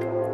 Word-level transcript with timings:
Thank 0.00 0.33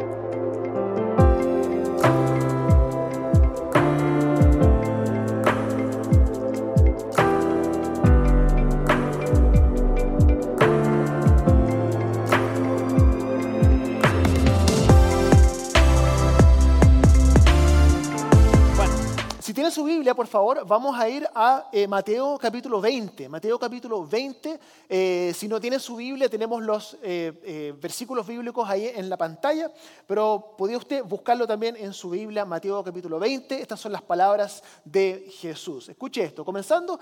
Por 20.15 20.27
favor, 20.27 20.65
vamos 20.67 20.99
a 20.99 21.07
ir 21.07 21.27
a 21.33 21.69
eh, 21.71 21.87
Mateo 21.87 22.37
capítulo 22.37 22.81
20. 22.81 23.29
Mateo 23.29 23.57
capítulo 23.57 24.05
20, 24.05 24.59
eh, 24.89 25.31
si 25.33 25.47
no 25.47 25.59
tiene 25.59 25.79
su 25.79 25.95
Biblia, 25.95 26.27
tenemos 26.27 26.61
los 26.61 26.97
eh, 27.01 27.73
versículos 27.79 28.27
bíblicos 28.27 28.67
ahí 28.67 28.91
en 28.93 29.09
la 29.09 29.15
pantalla, 29.15 29.71
pero 30.05 30.55
podía 30.57 30.77
usted 30.77 31.03
buscarlo 31.03 31.47
también 31.47 31.77
en 31.77 31.93
su 31.93 32.09
Biblia, 32.09 32.43
Mateo 32.43 32.83
capítulo 32.83 33.19
20. 33.19 33.61
Estas 33.61 33.79
son 33.79 33.93
las 33.93 34.01
palabras 34.01 34.61
de 34.83 35.31
Jesús. 35.39 35.87
Escuche 35.87 36.23
esto, 36.23 36.43
comenzando 36.43 36.99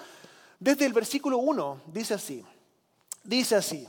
desde 0.59 0.85
el 0.85 0.93
versículo 0.93 1.39
1, 1.39 1.81
dice 1.87 2.13
así, 2.13 2.45
dice 3.23 3.55
así. 3.55 3.87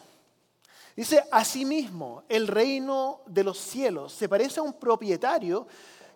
Dice, 0.96 1.22
asimismo, 1.30 2.24
el 2.28 2.46
reino 2.46 3.20
de 3.26 3.44
los 3.44 3.58
cielos 3.58 4.12
se 4.12 4.28
parece 4.28 4.60
a 4.60 4.62
un 4.62 4.74
propietario 4.74 5.66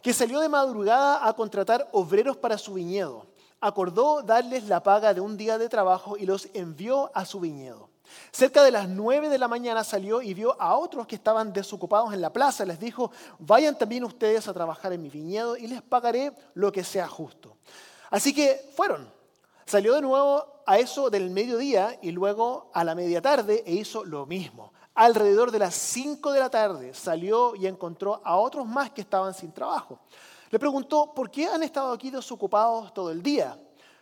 que 0.05 0.13
salió 0.13 0.41
de 0.41 0.51
madrugada 0.51 1.27
a 1.27 1.33
contratar 1.33 1.89
obreros 1.93 2.37
para 2.37 2.59
su 2.59 2.75
viñedo. 2.75 3.25
Acordó 3.59 4.21
darles 4.21 4.65
la 4.65 4.83
paga 4.83 5.15
de 5.15 5.23
un 5.23 5.39
día 5.39 5.57
de 5.57 5.71
trabajo 5.71 6.19
y 6.19 6.27
los 6.27 6.51
envió 6.53 7.11
a 7.15 7.25
su 7.25 7.41
viñedo. 7.41 7.89
Cerca 8.31 8.63
de 8.63 8.71
las 8.71 8.87
nueve 8.87 9.31
de 9.31 9.39
la 9.39 9.49
mañana 9.49 9.83
salió 9.83 10.21
y 10.21 10.35
vio 10.35 10.61
a 10.61 10.77
otros 10.77 11.07
que 11.07 11.15
estaban 11.15 11.55
desocupados 11.55 12.13
en 12.13 12.21
la 12.21 12.31
plaza. 12.31 12.67
Les 12.67 12.79
dijo, 12.79 13.13
vayan 13.39 13.79
también 13.79 14.05
ustedes 14.05 14.47
a 14.47 14.53
trabajar 14.53 14.93
en 14.93 15.01
mi 15.01 15.09
viñedo 15.09 15.57
y 15.57 15.69
les 15.69 15.81
pagaré 15.81 16.33
lo 16.53 16.71
que 16.71 16.85
sea 16.85 17.09
justo. 17.09 17.57
Así 18.11 18.35
que 18.35 18.61
fueron. 18.77 19.11
Salió 19.65 19.95
de 19.95 20.03
nuevo 20.03 20.45
a 20.67 20.79
eso 20.79 21.09
del 21.09 21.31
mediodía 21.31 21.99
y 22.03 22.11
luego 22.11 22.71
a 22.75 22.85
la 22.85 22.95
media 22.95 23.23
tarde 23.23 23.65
e 23.65 23.73
hizo 23.73 24.05
lo 24.05 24.27
mismo 24.27 24.74
alrededor 24.95 25.51
de 25.51 25.59
las 25.59 25.75
5 25.75 26.33
de 26.33 26.41
la 26.41 26.51
tarde 26.51 26.95
salió 26.95 27.55
y 27.57 27.67
encontró 27.67 28.21
a 28.25 28.37
otros 28.37 28.67
más 28.67 28.91
que 28.91 29.01
estaban 29.01 29.35
sin 29.35 29.53
trabajo. 29.53 29.99
Le 30.51 30.59
preguntó, 30.59 31.13
¿por 31.13 31.31
qué 31.31 31.47
han 31.47 31.63
estado 31.63 31.93
aquí 31.93 32.11
desocupados 32.11 32.95
todo 32.95 33.11
el 33.11 33.23
día? 33.23 33.59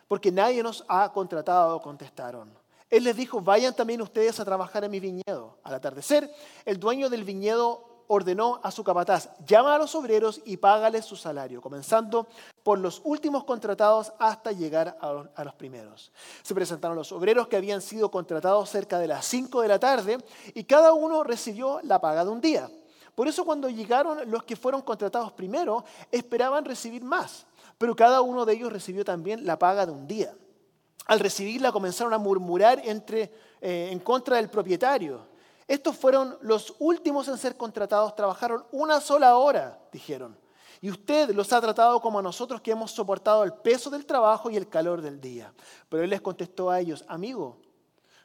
Porque 0.07 0.31
nadie 0.31 0.61
nos 0.61 0.83
ha 0.87 1.11
contratado, 1.11 1.81
contestaron. 1.81 2.53
Él 2.89 3.05
les 3.05 3.15
dijo, 3.15 3.41
vayan 3.41 3.75
también 3.75 4.01
ustedes 4.01 4.39
a 4.39 4.45
trabajar 4.45 4.83
en 4.83 4.91
mi 4.91 4.99
viñedo. 4.99 5.57
Al 5.63 5.73
atardecer, 5.73 6.31
el 6.63 6.79
dueño 6.79 7.09
del 7.09 7.23
viñedo 7.23 7.92
ordenó 8.07 8.59
a 8.63 8.71
su 8.71 8.83
capataz, 8.83 9.29
llama 9.45 9.75
a 9.75 9.77
los 9.77 9.95
obreros 9.95 10.41
y 10.45 10.57
págales 10.57 11.05
su 11.05 11.15
salario, 11.15 11.61
comenzando 11.61 12.27
por 12.63 12.79
los 12.79 13.01
últimos 13.03 13.43
contratados 13.43 14.13
hasta 14.19 14.51
llegar 14.51 14.97
a 15.01 15.43
los, 15.43 15.55
primeros. 15.55 16.11
Se 16.41 16.55
presentaron 16.55 16.95
los 16.95 17.11
obreros 17.11 17.47
que 17.47 17.57
habían 17.57 17.81
sido 17.81 18.09
contratados 18.09 18.69
cerca 18.69 18.99
de 18.99 19.07
las 19.07 19.25
5 19.25 19.61
de 19.61 19.67
la 19.67 19.79
tarde 19.79 20.17
y 20.53 20.63
cada 20.63 20.93
uno 20.93 21.23
recibió 21.23 21.79
la 21.83 21.99
paga 21.99 22.23
de 22.23 22.31
un 22.31 22.41
día. 22.41 22.69
Por 23.15 23.27
eso 23.27 23.45
cuando 23.45 23.69
llegaron 23.69 24.29
los 24.31 24.43
que 24.43 24.55
fueron 24.55 24.81
contratados 24.81 25.33
primero, 25.33 25.83
esperaban 26.11 26.65
recibir 26.65 27.03
más, 27.03 27.45
pero 27.77 27.95
cada 27.95 28.21
uno 28.21 28.45
de 28.45 28.53
ellos 28.53 28.73
recibió 28.73 29.05
también 29.05 29.45
la 29.45 29.59
paga 29.59 29.85
de 29.85 29.91
un 29.91 30.07
día. 30.07 30.33
Al 31.05 31.19
recibirla 31.19 31.71
comenzaron 31.71 32.13
a 32.13 32.17
murmurar 32.17 32.81
entre, 32.85 33.31
eh, 33.61 33.89
en 33.91 33.99
contra 33.99 34.37
del 34.37 34.49
propietario. 34.49 35.32
Estos 35.67 35.95
fueron 35.95 36.37
los 36.41 36.75
últimos 36.79 37.27
en 37.27 37.37
ser 37.37 37.57
contratados, 37.57 38.15
trabajaron 38.15 38.65
una 38.71 38.99
sola 38.99 39.37
hora, 39.37 39.79
dijeron. 39.91 40.37
Y 40.81 40.89
usted 40.89 41.29
los 41.31 41.53
ha 41.53 41.61
tratado 41.61 42.01
como 42.01 42.19
a 42.19 42.21
nosotros 42.21 42.59
que 42.59 42.71
hemos 42.71 42.91
soportado 42.91 43.43
el 43.43 43.53
peso 43.53 43.89
del 43.89 44.05
trabajo 44.05 44.49
y 44.49 44.57
el 44.57 44.67
calor 44.67 45.01
del 45.01 45.21
día. 45.21 45.53
Pero 45.87 46.03
él 46.03 46.09
les 46.09 46.19
contestó 46.19 46.69
a 46.69 46.79
ellos, 46.79 47.05
amigo, 47.07 47.57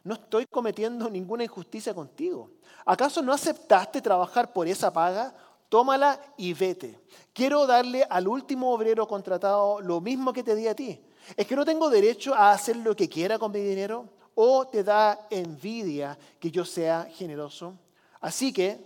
no 0.02 0.14
estoy 0.14 0.46
cometiendo 0.46 1.08
ninguna 1.08 1.44
injusticia 1.44 1.94
contigo. 1.94 2.50
¿Acaso 2.84 3.22
no 3.22 3.32
aceptaste 3.32 4.00
trabajar 4.00 4.52
por 4.52 4.66
esa 4.66 4.92
paga? 4.92 5.34
Tómala 5.68 6.20
y 6.36 6.54
vete. 6.54 6.98
Quiero 7.32 7.66
darle 7.66 8.06
al 8.08 8.26
último 8.26 8.72
obrero 8.72 9.06
contratado 9.06 9.80
lo 9.80 10.00
mismo 10.00 10.32
que 10.32 10.42
te 10.42 10.54
di 10.54 10.66
a 10.66 10.74
ti. 10.74 11.00
¿Es 11.36 11.46
que 11.46 11.54
no 11.54 11.64
tengo 11.64 11.90
derecho 11.90 12.34
a 12.34 12.52
hacer 12.52 12.76
lo 12.76 12.96
que 12.96 13.08
quiera 13.08 13.38
con 13.38 13.52
mi 13.52 13.60
dinero? 13.60 14.08
O 14.40 14.68
te 14.68 14.84
da 14.84 15.26
envidia 15.30 16.16
que 16.38 16.48
yo 16.48 16.64
sea 16.64 17.08
generoso. 17.12 17.74
Así 18.20 18.52
que 18.52 18.78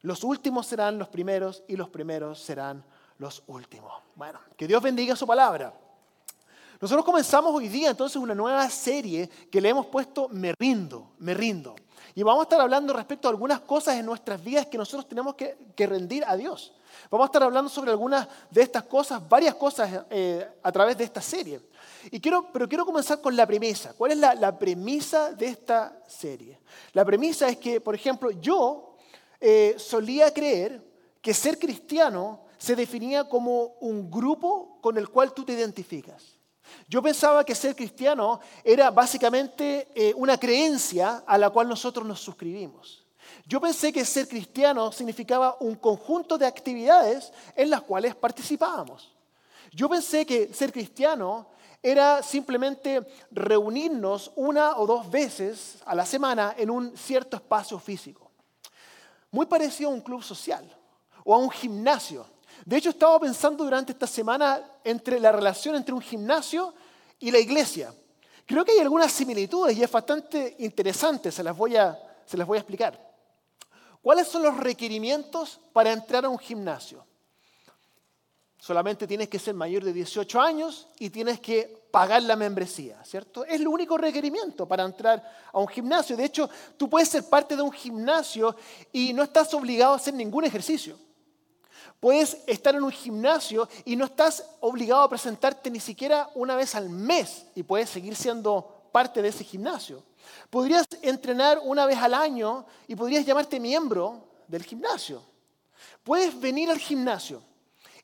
los 0.00 0.24
últimos 0.24 0.66
serán 0.66 0.98
los 0.98 1.06
primeros 1.06 1.62
y 1.68 1.76
los 1.76 1.88
primeros 1.88 2.40
serán 2.40 2.84
los 3.18 3.44
últimos. 3.46 3.92
Bueno, 4.16 4.40
que 4.56 4.66
Dios 4.66 4.82
bendiga 4.82 5.14
su 5.14 5.24
palabra. 5.24 5.72
Nosotros 6.80 7.04
comenzamos 7.04 7.54
hoy 7.54 7.68
día 7.68 7.90
entonces 7.90 8.16
una 8.16 8.34
nueva 8.34 8.68
serie 8.70 9.30
que 9.48 9.60
le 9.60 9.68
hemos 9.68 9.86
puesto 9.86 10.28
Me 10.30 10.52
rindo, 10.58 11.12
me 11.18 11.32
rindo. 11.32 11.76
Y 12.14 12.22
vamos 12.22 12.40
a 12.40 12.42
estar 12.44 12.60
hablando 12.60 12.92
respecto 12.92 13.28
a 13.28 13.30
algunas 13.30 13.60
cosas 13.60 13.96
en 13.96 14.06
nuestras 14.06 14.42
vidas 14.42 14.66
que 14.66 14.78
nosotros 14.78 15.08
tenemos 15.08 15.34
que, 15.34 15.56
rendir 15.86 16.24
a 16.26 16.36
Dios. 16.36 16.72
Vamos 17.10 17.24
a 17.24 17.28
estar 17.28 17.42
hablando 17.42 17.70
sobre 17.70 17.90
algunas 17.90 18.26
de 18.50 18.62
estas 18.62 18.82
cosas, 18.84 19.26
varias 19.28 19.54
cosas 19.54 20.04
eh, 20.10 20.46
a 20.62 20.72
través 20.72 20.98
de 20.98 21.04
esta 21.04 21.22
serie. 21.22 21.60
Y 22.10 22.20
quiero, 22.20 22.50
pero 22.52 22.68
quiero 22.68 22.84
comenzar 22.84 23.20
con 23.20 23.34
la 23.36 23.46
premisa. 23.46 23.94
¿Cuál 23.94 24.12
es 24.12 24.18
la, 24.18 24.58
premisa 24.58 25.32
de 25.32 25.46
esta 25.46 26.02
serie? 26.06 26.58
La 26.92 27.04
premisa 27.04 27.48
es 27.48 27.56
que, 27.56 27.80
por 27.80 27.94
ejemplo, 27.94 28.30
yo 28.30 28.96
eh, 29.40 29.74
solía 29.78 30.32
creer 30.32 30.82
que 31.22 31.32
ser 31.32 31.58
cristiano 31.58 32.42
se 32.58 32.76
definía 32.76 33.28
como 33.28 33.76
un 33.80 34.10
grupo 34.10 34.78
con 34.82 34.98
el 34.98 35.08
cual 35.08 35.32
tú 35.32 35.44
te 35.44 35.52
identificas. 35.52 36.39
Yo 36.88 37.02
pensaba 37.02 37.44
que 37.44 37.54
ser 37.54 37.76
cristiano 37.76 38.40
era 38.64 38.90
básicamente 38.90 39.88
eh, 39.94 40.12
una 40.16 40.38
creencia 40.38 41.22
a 41.26 41.38
la 41.38 41.50
cual 41.50 41.68
nosotros 41.68 42.06
nos 42.06 42.20
suscribimos. 42.20 43.04
Yo 43.46 43.60
pensé 43.60 43.92
que 43.92 44.04
ser 44.04 44.28
cristiano 44.28 44.92
significaba 44.92 45.56
un 45.60 45.74
conjunto 45.76 46.38
de 46.38 46.46
actividades 46.46 47.32
en 47.56 47.70
las 47.70 47.82
cuales 47.82 48.14
participábamos. 48.14 49.12
Yo 49.72 49.88
pensé 49.88 50.26
que 50.26 50.52
ser 50.52 50.72
cristiano 50.72 51.46
era 51.82 52.22
simplemente 52.22 53.06
reunirnos 53.30 54.32
una 54.36 54.76
o 54.76 54.86
dos 54.86 55.10
veces 55.10 55.78
a 55.86 55.94
la 55.94 56.04
semana 56.04 56.54
en 56.56 56.70
un 56.70 56.96
cierto 56.96 57.36
espacio 57.36 57.78
físico. 57.78 58.30
Muy 59.30 59.46
parecido 59.46 59.90
a 59.90 59.94
un 59.94 60.00
club 60.00 60.22
social 60.22 60.68
o 61.24 61.34
a 61.34 61.38
un 61.38 61.50
gimnasio. 61.50 62.26
De 62.64 62.76
hecho, 62.76 62.90
estaba 62.90 63.18
pensando 63.18 63.64
durante 63.64 63.92
esta 63.92 64.06
semana 64.06 64.62
entre 64.84 65.18
la 65.18 65.32
relación 65.32 65.76
entre 65.76 65.94
un 65.94 66.00
gimnasio 66.00 66.74
y 67.18 67.30
la 67.30 67.38
iglesia. 67.38 67.94
Creo 68.46 68.64
que 68.64 68.72
hay 68.72 68.78
algunas 68.80 69.12
similitudes 69.12 69.76
y 69.76 69.82
es 69.82 69.90
bastante 69.90 70.56
interesante, 70.58 71.30
se 71.30 71.42
las 71.42 71.56
voy 71.56 71.76
a, 71.76 71.98
se 72.26 72.36
las 72.36 72.46
voy 72.46 72.56
a 72.56 72.60
explicar. 72.60 73.10
¿Cuáles 74.02 74.28
son 74.28 74.42
los 74.42 74.56
requerimientos 74.56 75.60
para 75.72 75.92
entrar 75.92 76.24
a 76.24 76.28
un 76.28 76.38
gimnasio? 76.38 77.04
Solamente 78.58 79.06
tienes 79.06 79.28
que 79.28 79.38
ser 79.38 79.54
mayor 79.54 79.84
de 79.84 79.92
18 79.92 80.40
años 80.40 80.88
y 80.98 81.10
tienes 81.10 81.40
que 81.40 81.80
pagar 81.90 82.22
la 82.22 82.36
membresía, 82.36 83.02
¿cierto? 83.04 83.44
Es 83.44 83.60
el 83.60 83.68
único 83.68 83.96
requerimiento 83.96 84.66
para 84.66 84.84
entrar 84.84 85.22
a 85.52 85.58
un 85.58 85.68
gimnasio. 85.68 86.16
De 86.16 86.24
hecho, 86.24 86.48
tú 86.76 86.88
puedes 86.88 87.08
ser 87.08 87.28
parte 87.28 87.56
de 87.56 87.62
un 87.62 87.72
gimnasio 87.72 88.54
y 88.92 89.12
no 89.12 89.22
estás 89.22 89.52
obligado 89.54 89.94
a 89.94 89.96
hacer 89.96 90.14
ningún 90.14 90.44
ejercicio. 90.44 90.98
Puedes 91.98 92.38
estar 92.46 92.74
en 92.74 92.82
un 92.82 92.90
gimnasio 92.90 93.68
y 93.84 93.96
no 93.96 94.06
estás 94.06 94.44
obligado 94.60 95.02
a 95.02 95.08
presentarte 95.08 95.70
ni 95.70 95.80
siquiera 95.80 96.30
una 96.34 96.56
vez 96.56 96.74
al 96.74 96.88
mes 96.88 97.46
y 97.54 97.62
puedes 97.62 97.90
seguir 97.90 98.16
siendo 98.16 98.88
parte 98.92 99.22
de 99.22 99.28
ese 99.28 99.44
gimnasio. 99.44 100.02
Podrías 100.48 100.86
entrenar 101.02 101.60
una 101.62 101.86
vez 101.86 101.98
al 101.98 102.14
año 102.14 102.66
y 102.86 102.94
podrías 102.94 103.24
llamarte 103.24 103.60
miembro 103.60 104.28
del 104.48 104.64
gimnasio. 104.64 105.22
Puedes 106.02 106.38
venir 106.38 106.70
al 106.70 106.78
gimnasio 106.78 107.42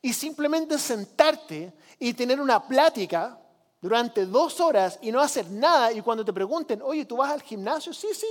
y 0.01 0.13
simplemente 0.13 0.77
sentarte 0.77 1.73
y 1.99 2.13
tener 2.13 2.39
una 2.39 2.65
plática 2.67 3.39
durante 3.81 4.25
dos 4.25 4.59
horas 4.59 4.99
y 5.01 5.11
no 5.11 5.21
hacer 5.21 5.49
nada 5.49 5.91
y 5.91 6.01
cuando 6.01 6.25
te 6.25 6.33
pregunten, 6.33 6.81
oye, 6.81 7.05
¿tú 7.05 7.17
vas 7.17 7.31
al 7.31 7.41
gimnasio? 7.41 7.93
Sí, 7.93 8.09
sí, 8.13 8.27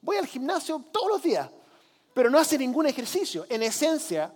voy 0.00 0.16
al 0.16 0.26
gimnasio 0.26 0.84
todos 0.90 1.08
los 1.08 1.22
días, 1.22 1.48
pero 2.14 2.30
no 2.30 2.38
hace 2.38 2.58
ningún 2.58 2.86
ejercicio. 2.86 3.46
En 3.48 3.62
esencia, 3.62 4.32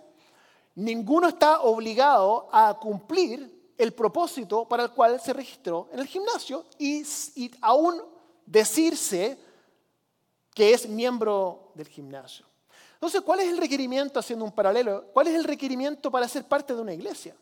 ninguno 0.75 1.29
está 1.29 1.61
obligado 1.61 2.49
a 2.51 2.77
cumplir 2.79 3.73
el 3.77 3.93
propósito 3.93 4.67
para 4.67 4.83
el 4.83 4.91
cual 4.91 5.19
se 5.19 5.33
registró 5.33 5.89
en 5.91 5.99
el 5.99 6.07
gimnasio 6.07 6.65
y, 6.77 7.03
aún 7.61 8.01
decirse 8.45 9.37
que 10.53 10.73
es 10.73 10.87
miembro 10.87 11.71
del 11.73 11.87
gimnasio. 11.87 12.45
Entonces, 12.93 13.21
¿cuál 13.21 13.41
es 13.41 13.49
el 13.49 13.57
requerimiento, 13.57 14.19
haciendo 14.19 14.45
un 14.45 14.51
paralelo? 14.51 15.05
¿Cuál 15.11 15.27
es 15.27 15.35
el 15.35 15.43
requerimiento 15.43 16.09
para 16.09 16.27
ser 16.27 16.45
parte 16.45 16.73
de 16.73 16.81
una 16.81 16.93
iglesia? 16.93 17.35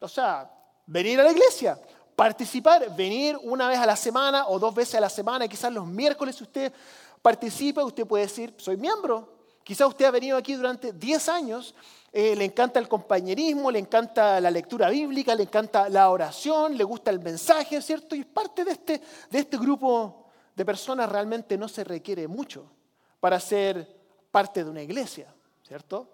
O 0.00 0.08
sea, 0.08 0.50
venir 0.86 1.20
a 1.20 1.24
la 1.24 1.30
iglesia, 1.30 1.80
participar, 2.16 2.94
venir 2.96 3.38
una 3.42 3.68
vez 3.68 3.78
a 3.78 3.86
la 3.86 3.96
semana 3.96 4.48
o 4.48 4.58
dos 4.58 4.74
veces 4.74 4.96
a 4.96 5.00
la 5.00 5.08
semana, 5.08 5.46
quizás 5.46 5.72
los 5.72 5.86
miércoles 5.86 6.36
si 6.36 6.42
usted 6.42 6.72
participa, 7.22 7.84
usted 7.84 8.06
puede 8.06 8.24
decir, 8.24 8.54
soy 8.58 8.76
miembro. 8.76 9.37
Quizá 9.68 9.86
usted 9.86 10.06
ha 10.06 10.10
venido 10.10 10.38
aquí 10.38 10.54
durante 10.54 10.94
10 10.94 11.28
años, 11.28 11.74
eh, 12.10 12.34
le 12.34 12.46
encanta 12.46 12.80
el 12.80 12.88
compañerismo, 12.88 13.70
le 13.70 13.78
encanta 13.78 14.40
la 14.40 14.50
lectura 14.50 14.88
bíblica, 14.88 15.34
le 15.34 15.42
encanta 15.42 15.90
la 15.90 16.08
oración, 16.08 16.74
le 16.74 16.84
gusta 16.84 17.10
el 17.10 17.20
mensaje, 17.20 17.82
¿cierto? 17.82 18.16
Y 18.16 18.24
parte 18.24 18.64
de 18.64 18.70
este, 18.72 19.02
de 19.30 19.38
este 19.38 19.58
grupo 19.58 20.24
de 20.56 20.64
personas 20.64 21.12
realmente 21.12 21.58
no 21.58 21.68
se 21.68 21.84
requiere 21.84 22.26
mucho 22.26 22.64
para 23.20 23.38
ser 23.38 23.94
parte 24.30 24.64
de 24.64 24.70
una 24.70 24.80
iglesia, 24.80 25.26
¿cierto? 25.66 26.08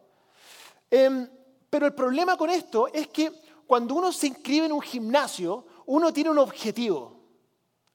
Em, 0.90 1.28
pero 1.70 1.86
el 1.86 1.94
problema 1.94 2.36
con 2.36 2.50
esto 2.50 2.88
es 2.92 3.06
que 3.06 3.30
cuando 3.68 3.94
uno 3.94 4.10
se 4.10 4.26
inscribe 4.26 4.66
en 4.66 4.72
un 4.72 4.82
gimnasio, 4.82 5.64
uno 5.86 6.12
tiene 6.12 6.30
un 6.30 6.38
objetivo. 6.38 7.20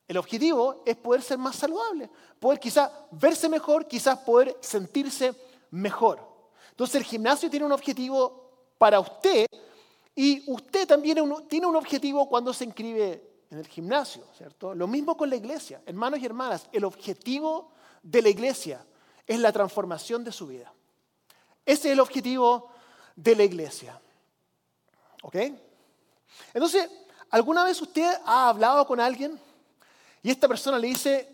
El 0.07 0.15
objetivo 0.15 0.83
es 0.85 0.95
poder 0.95 1.21
ser 1.21 1.38
más 1.38 1.57
saludable, 1.57 2.09
poder 2.39 2.61
quizás 2.61 2.89
verse 3.11 3.50
mejor, 3.50 3.89
quizás 3.89 4.19
poder 4.19 4.56
sentirse 4.61 5.49
mejor. 5.71 6.27
Entonces 6.71 6.95
el 6.95 7.04
gimnasio 7.04 7.50
tiene 7.50 7.66
un 7.66 7.71
objetivo 7.71 8.51
para 8.77 9.00
usted 9.00 9.45
y 10.16 10.44
usted 10.51 10.88
también 10.88 11.18
tiene 11.48 11.68
un 11.68 11.75
objetivo 11.75 12.27
cuando 12.27 12.54
se 12.54 12.66
inscribe 12.66 13.30
en 13.50 13.57
el 13.57 13.68
gimnasio, 13.68 14.24
¿cierto? 14.38 14.75
Lo 14.75 14.88
mismo 14.88 15.18
con 15.18 15.30
la 15.30 15.36
iglesia. 15.36 15.81
Hermanos 15.86 16.19
y 16.19 16.25
hermanas, 16.25 16.69
el 16.71 16.83
objetivo 16.83 17.71
de 18.04 18.21
la 18.21 18.30
iglesia 18.30 18.86
es 19.25 19.39
la 19.39 19.51
transformación 19.51 20.24
de 20.24 20.31
su 20.31 20.48
vida. 20.48 20.71
Ese 21.66 21.89
es 21.89 21.94
el 21.94 22.00
objetivo 22.00 22.71
de 23.16 23.36
la 23.36 23.44
iglesia. 23.44 24.00
¿Ok? 25.21 25.36
Entonces, 26.54 26.89
¿alguna 27.30 27.63
vez 27.63 27.81
usted 27.81 28.12
ha 28.25 28.50
hablado 28.50 28.86
con 28.88 29.00
alguien 29.00 29.39
y 30.21 30.31
esta 30.31 30.48
persona 30.48 30.80
le 30.80 30.88
dice, 30.88 31.30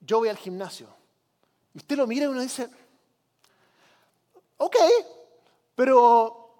yo 0.00 0.18
voy 0.18 0.28
al 0.28 0.36
gimnasio? 0.36 0.88
Y 1.74 1.78
usted 1.78 1.96
lo 1.96 2.06
mira 2.06 2.24
y 2.24 2.28
uno 2.28 2.40
dice, 2.40 2.68
ok, 4.60 4.76
pero 5.74 6.54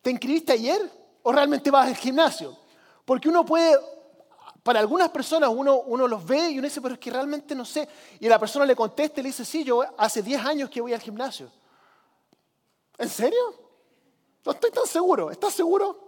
¿te 0.00 0.10
inscribiste 0.10 0.52
ayer 0.52 0.80
o 1.22 1.32
realmente 1.32 1.70
vas 1.70 1.88
al 1.88 1.96
gimnasio? 1.96 2.56
Porque 3.04 3.28
uno 3.28 3.44
puede 3.44 3.76
para 4.62 4.78
algunas 4.78 5.08
personas 5.08 5.50
uno, 5.52 6.06
los 6.06 6.24
ve 6.24 6.50
y 6.50 6.58
uno 6.58 6.68
dice, 6.68 6.80
pero 6.80 6.94
es 6.94 7.00
que 7.00 7.10
realmente 7.10 7.54
no 7.54 7.64
sé. 7.64 7.88
Y 8.20 8.28
la 8.28 8.38
persona 8.38 8.64
le 8.64 8.76
contesta 8.76 9.18
y 9.18 9.22
le 9.24 9.30
dice, 9.30 9.44
sí, 9.44 9.64
yo 9.64 9.82
hace 9.96 10.22
10 10.22 10.44
años 10.44 10.70
que 10.70 10.80
voy 10.80 10.92
al 10.92 11.00
gimnasio. 11.00 11.50
¿En 12.98 13.08
serio? 13.08 13.38
No 14.44 14.52
estoy 14.52 14.70
tan 14.70 14.86
seguro. 14.86 15.30
¿Estás 15.30 15.54
seguro? 15.54 15.98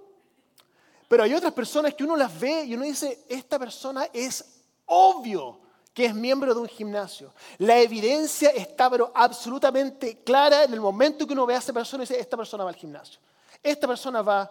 Pero 1.08 1.24
hay 1.24 1.34
otras 1.34 1.52
personas 1.52 1.94
que 1.94 2.04
uno 2.04 2.14
las 2.14 2.38
ve 2.38 2.64
y 2.64 2.74
uno 2.74 2.84
dice, 2.84 3.24
esta 3.28 3.58
persona 3.58 4.06
es 4.12 4.44
obvio 4.86 5.61
que 5.94 6.06
es 6.06 6.14
miembro 6.14 6.54
de 6.54 6.60
un 6.60 6.68
gimnasio. 6.68 7.32
La 7.58 7.78
evidencia 7.78 8.50
está 8.50 8.88
pero 8.88 9.12
absolutamente 9.14 10.18
clara 10.22 10.64
en 10.64 10.72
el 10.72 10.80
momento 10.80 11.26
que 11.26 11.34
uno 11.34 11.46
ve 11.46 11.54
a 11.54 11.58
esa 11.58 11.72
persona 11.72 12.02
y 12.02 12.06
dice, 12.06 12.20
esta 12.20 12.36
persona 12.36 12.64
va 12.64 12.70
al 12.70 12.76
gimnasio. 12.76 13.20
Esta 13.62 13.86
persona 13.86 14.22
va, 14.22 14.50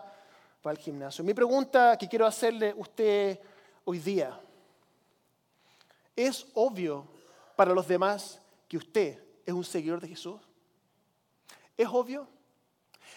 va 0.65 0.71
al 0.71 0.77
gimnasio. 0.77 1.23
Mi 1.23 1.33
pregunta 1.33 1.97
que 1.97 2.07
quiero 2.07 2.25
hacerle 2.25 2.71
a 2.71 2.75
usted 2.75 3.39
hoy 3.85 3.99
día. 3.99 4.39
¿Es 6.15 6.45
obvio 6.53 7.07
para 7.55 7.73
los 7.73 7.87
demás 7.87 8.39
que 8.67 8.77
usted 8.77 9.23
es 9.45 9.53
un 9.53 9.63
seguidor 9.63 9.99
de 9.99 10.09
Jesús? 10.09 10.39
¿Es 11.75 11.87
obvio? 11.87 12.27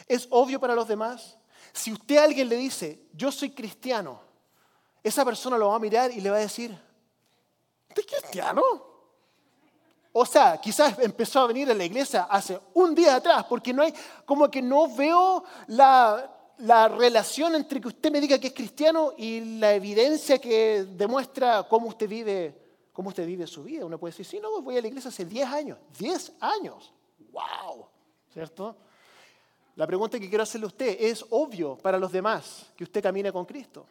¿Es 0.09 0.27
obvio 0.31 0.59
para 0.59 0.75
los 0.75 0.89
demás? 0.89 1.37
Si 1.73 1.93
usted 1.93 2.17
a 2.17 2.25
alguien 2.25 2.49
le 2.49 2.57
dice, 2.57 3.01
yo 3.13 3.31
soy 3.31 3.51
cristiano, 3.51 4.21
esa 5.03 5.25
persona 5.25 5.59
lo 5.59 5.69
va 5.69 5.77
a 5.77 5.81
mirar 5.81 6.11
y 6.11 6.21
le 6.21 6.31
va 6.31 6.37
a 6.37 6.41
decir, 6.41 6.75
¿usted 7.89 8.03
es 8.03 8.21
cristiano? 8.21 8.63
O 10.13 10.25
sea, 10.25 10.59
quizás 10.59 10.97
empezó 11.01 11.41
a 11.41 11.47
venir 11.49 11.69
a 11.71 11.75
la 11.75 11.85
iglesia 11.85 12.29
hace 12.31 12.59
un 12.75 12.95
día 12.95 13.17
atrás, 13.17 13.47
porque 13.49 13.73
no 13.73 13.83
hay, 13.83 13.93
como 14.25 14.49
que 14.49 14.63
no 14.63 14.95
veo 14.95 15.43
la, 15.67 16.53
la 16.59 16.89
relación 16.89 17.55
entre 17.57 17.81
que 17.81 17.89
usted 17.89 18.13
me 18.13 18.21
diga 18.21 18.39
que 18.39 18.47
es 18.49 18.55
cristiano 18.55 19.13
y 19.17 19.59
la 19.59 19.75
evidencia 19.75 20.39
que 20.39 20.85
demuestra 20.85 21.65
cómo 21.65 21.89
usted 21.89 22.09
vive, 22.09 22.55
cómo 22.93 23.09
usted 23.09 23.27
vive 23.27 23.47
su 23.47 23.65
vida. 23.65 23.85
Uno 23.85 23.99
puede 23.99 24.13
decir, 24.13 24.27
sí, 24.27 24.39
no, 24.41 24.63
voy 24.63 24.79
a 24.79 24.81
la 24.81 24.87
iglesia 24.87 25.09
hace 25.09 25.25
10 25.25 25.49
años. 25.49 25.79
10 25.99 26.33
años. 26.41 26.93
¡Wow! 27.33 27.89
¿Cierto? 28.33 28.77
La 29.75 29.87
pregunta 29.87 30.21
que 30.21 30.29
quiero 30.29 30.45
hacerle 30.45 30.67
a 30.67 30.69
usted 30.69 30.97
es 31.01 31.25
obvio 31.31 31.77
para 31.77 31.99
los 31.99 32.13
demás 32.13 32.73
que 32.77 32.85
usted 32.85 33.03
camine 33.03 33.33
con 33.33 33.45
Cristo. 33.45 33.85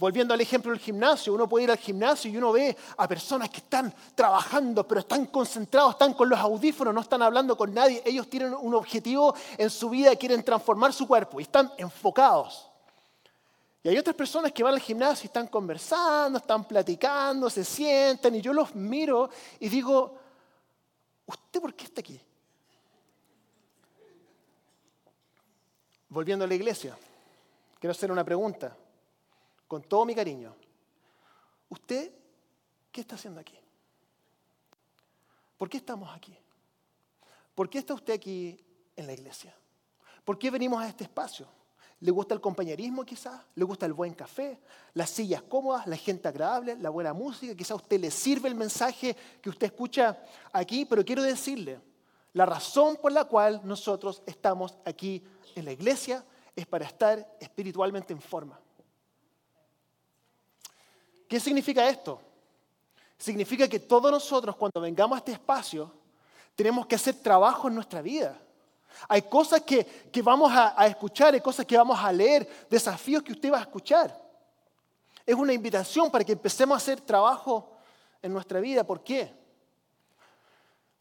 Volviendo 0.00 0.32
al 0.32 0.40
ejemplo 0.40 0.72
del 0.72 0.80
gimnasio, 0.80 1.34
uno 1.34 1.46
puede 1.46 1.64
ir 1.64 1.70
al 1.70 1.76
gimnasio 1.76 2.30
y 2.30 2.36
uno 2.38 2.52
ve 2.52 2.74
a 2.96 3.06
personas 3.06 3.50
que 3.50 3.58
están 3.58 3.92
trabajando, 4.14 4.88
pero 4.88 5.00
están 5.00 5.26
concentrados, 5.26 5.92
están 5.92 6.14
con 6.14 6.26
los 6.26 6.38
audífonos, 6.38 6.94
no 6.94 7.02
están 7.02 7.20
hablando 7.20 7.54
con 7.54 7.74
nadie. 7.74 8.02
Ellos 8.06 8.26
tienen 8.30 8.54
un 8.54 8.74
objetivo 8.74 9.34
en 9.58 9.68
su 9.68 9.90
vida, 9.90 10.16
quieren 10.16 10.42
transformar 10.42 10.94
su 10.94 11.06
cuerpo 11.06 11.38
y 11.38 11.42
están 11.42 11.70
enfocados. 11.76 12.66
Y 13.82 13.90
hay 13.90 13.98
otras 13.98 14.16
personas 14.16 14.52
que 14.52 14.62
van 14.62 14.72
al 14.72 14.80
gimnasio 14.80 15.24
y 15.24 15.26
están 15.26 15.48
conversando, 15.48 16.38
están 16.38 16.64
platicando, 16.64 17.50
se 17.50 17.62
sientan 17.62 18.34
y 18.34 18.40
yo 18.40 18.54
los 18.54 18.74
miro 18.74 19.28
y 19.58 19.68
digo, 19.68 20.18
¿usted 21.26 21.60
por 21.60 21.74
qué 21.74 21.84
está 21.84 22.00
aquí? 22.00 22.18
Volviendo 26.08 26.46
a 26.46 26.48
la 26.48 26.54
iglesia, 26.54 26.96
quiero 27.78 27.90
hacer 27.90 28.10
una 28.10 28.24
pregunta 28.24 28.74
con 29.70 29.84
todo 29.84 30.04
mi 30.04 30.16
cariño, 30.16 30.52
¿usted 31.68 32.10
qué 32.90 33.02
está 33.02 33.14
haciendo 33.14 33.38
aquí? 33.38 33.56
¿Por 35.56 35.70
qué 35.70 35.76
estamos 35.76 36.10
aquí? 36.12 36.36
¿Por 37.54 37.70
qué 37.70 37.78
está 37.78 37.94
usted 37.94 38.14
aquí 38.14 38.58
en 38.96 39.06
la 39.06 39.12
iglesia? 39.12 39.54
¿Por 40.24 40.40
qué 40.40 40.50
venimos 40.50 40.82
a 40.82 40.88
este 40.88 41.04
espacio? 41.04 41.46
¿Le 42.00 42.10
gusta 42.10 42.34
el 42.34 42.40
compañerismo 42.40 43.04
quizás? 43.04 43.40
¿Le 43.54 43.62
gusta 43.62 43.86
el 43.86 43.92
buen 43.92 44.12
café? 44.12 44.58
¿Las 44.92 45.10
sillas 45.10 45.42
cómodas? 45.42 45.86
¿La 45.86 45.96
gente 45.96 46.26
agradable? 46.26 46.74
¿La 46.74 46.90
buena 46.90 47.12
música? 47.12 47.54
Quizás 47.54 47.70
a 47.70 47.76
usted 47.76 48.00
le 48.00 48.10
sirve 48.10 48.48
el 48.48 48.56
mensaje 48.56 49.16
que 49.40 49.50
usted 49.50 49.68
escucha 49.68 50.20
aquí, 50.52 50.84
pero 50.84 51.04
quiero 51.04 51.22
decirle, 51.22 51.80
la 52.32 52.44
razón 52.44 52.96
por 52.96 53.12
la 53.12 53.22
cual 53.22 53.60
nosotros 53.62 54.20
estamos 54.26 54.76
aquí 54.84 55.22
en 55.54 55.64
la 55.64 55.70
iglesia 55.70 56.24
es 56.56 56.66
para 56.66 56.86
estar 56.86 57.36
espiritualmente 57.38 58.12
en 58.12 58.20
forma. 58.20 58.58
¿Qué 61.30 61.38
significa 61.38 61.88
esto? 61.88 62.20
Significa 63.16 63.68
que 63.68 63.78
todos 63.78 64.10
nosotros 64.10 64.56
cuando 64.56 64.80
vengamos 64.80 65.14
a 65.14 65.18
este 65.20 65.30
espacio 65.30 65.88
tenemos 66.56 66.88
que 66.88 66.96
hacer 66.96 67.14
trabajo 67.22 67.68
en 67.68 67.76
nuestra 67.76 68.02
vida. 68.02 68.36
Hay 69.08 69.22
cosas 69.22 69.60
que, 69.60 69.86
vamos 70.24 70.50
a, 70.50 70.74
a 70.76 70.88
escuchar, 70.88 71.32
hay 71.32 71.40
cosas 71.40 71.64
que 71.64 71.76
vamos 71.76 71.96
a 72.00 72.10
leer, 72.10 72.66
desafíos 72.68 73.22
que 73.22 73.30
usted 73.30 73.52
va 73.52 73.58
a 73.58 73.60
escuchar. 73.60 74.12
Es 75.24 75.36
una 75.36 75.52
invitación 75.52 76.10
para 76.10 76.24
que 76.24 76.32
empecemos 76.32 76.74
a 76.74 76.78
hacer 76.78 77.00
trabajo 77.00 77.76
en 78.20 78.32
nuestra 78.32 78.58
vida. 78.58 78.82
¿Por 78.82 79.04
qué? 79.04 79.32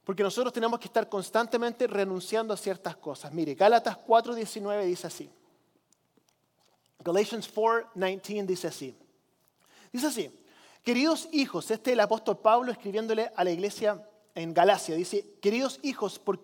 Porque 0.04 0.22
nosotros 0.22 0.54
tenemos 0.54 0.80
que 0.80 0.86
estar 0.86 1.10
constantemente 1.10 1.88
renunciando 1.88 2.54
a 2.54 2.58
ciertas 2.58 2.96
cosas. 2.98 3.34
Mire, 3.34 3.56
Gálatas 3.56 3.98
4:19 3.98 4.86
dice 4.86 5.08
así. 5.08 5.28
Galatians 7.00 7.52
4:19 7.52 8.46
dice 8.46 8.68
así. 8.68 8.96
Dice 9.92 10.08
así, 10.08 10.40
queridos 10.84 11.28
hijos, 11.32 11.72
este 11.72 11.92
es 11.92 11.94
el 11.94 12.00
apóstol 12.00 12.38
Pablo 12.38 12.72
escribiéndole 12.72 13.32
a 13.36 13.44
la 13.44 13.52
iglesia 13.52 14.04
en 14.36 14.54
Galacia, 14.54 14.96
dice, 14.96 15.36
queridos 15.42 15.80
hijos, 15.82 16.20
por, 16.20 16.40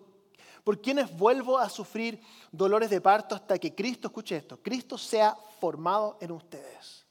por 0.64 0.80
quienes 0.80 1.16
vuelvo 1.16 1.58
a 1.58 1.68
sufrir 1.68 2.20
dolores 2.50 2.90
de 2.90 3.00
parto 3.00 3.34
hasta 3.34 3.58
que 3.58 3.74
Cristo, 3.74 4.08
escuche 4.08 4.36
esto, 4.36 4.60
Cristo 4.60 4.98
sea 4.98 5.36
formado 5.60 6.18
en 6.20 6.32
ustedes. 6.32 7.06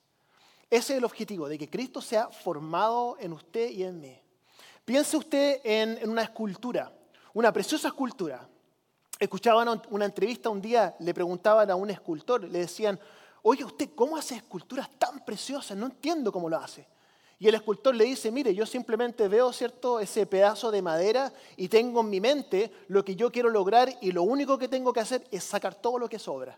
Ese 0.70 0.94
es 0.94 0.98
el 0.98 1.06
objetivo, 1.06 1.48
de 1.48 1.58
que 1.58 1.70
Cristo 1.70 2.02
sea 2.02 2.28
formado 2.28 3.16
en 3.20 3.32
usted 3.34 3.70
y 3.70 3.84
en 3.84 4.02
mí. 4.02 4.20
Piense 4.84 5.16
usted 5.16 5.62
en, 5.64 5.98
en 6.00 6.10
una 6.10 6.24
escultura, 6.24 6.92
una 7.34 7.52
preciosa 7.54 7.88
escultura. 7.88 8.48
Escuchaban 9.18 9.82
una 9.90 10.06
entrevista 10.06 10.50
un 10.50 10.62
día, 10.62 10.96
le 11.00 11.14
preguntaban 11.14 11.72
a 11.72 11.76
un 11.76 11.90
escultor, 11.90 12.44
le 12.44 12.60
decían, 12.60 13.00
oye, 13.48 13.64
¿usted 13.64 13.92
cómo 13.94 14.18
hace 14.18 14.36
esculturas 14.36 14.90
tan 14.98 15.24
preciosas? 15.24 15.78
No 15.78 15.86
entiendo 15.86 16.32
cómo 16.32 16.50
lo 16.50 16.58
hace. 16.58 16.88
Y 17.38 17.48
el 17.48 17.54
escultor 17.54 17.94
le 17.94 18.06
dice, 18.06 18.32
mire, 18.32 18.56
yo 18.56 18.66
simplemente 18.66 19.28
veo, 19.28 19.54
¿cierto?, 19.54 20.00
ese 20.00 20.26
pedazo 20.26 20.72
de 20.72 20.82
madera 20.82 21.32
y 21.56 21.68
tengo 21.68 22.02
en 22.02 22.10
mi 22.10 22.20
mente 22.20 22.72
lo 22.88 23.06
que 23.06 23.16
yo 23.16 23.32
quiero 23.32 23.50
lograr 23.50 23.94
y 24.02 24.12
lo 24.12 24.24
único 24.24 24.58
que 24.58 24.68
tengo 24.68 24.92
que 24.92 25.02
hacer 25.02 25.28
es 25.30 25.44
sacar 25.44 25.76
todo 25.76 26.00
lo 26.00 26.10
que 26.10 26.18
sobra. 26.18 26.58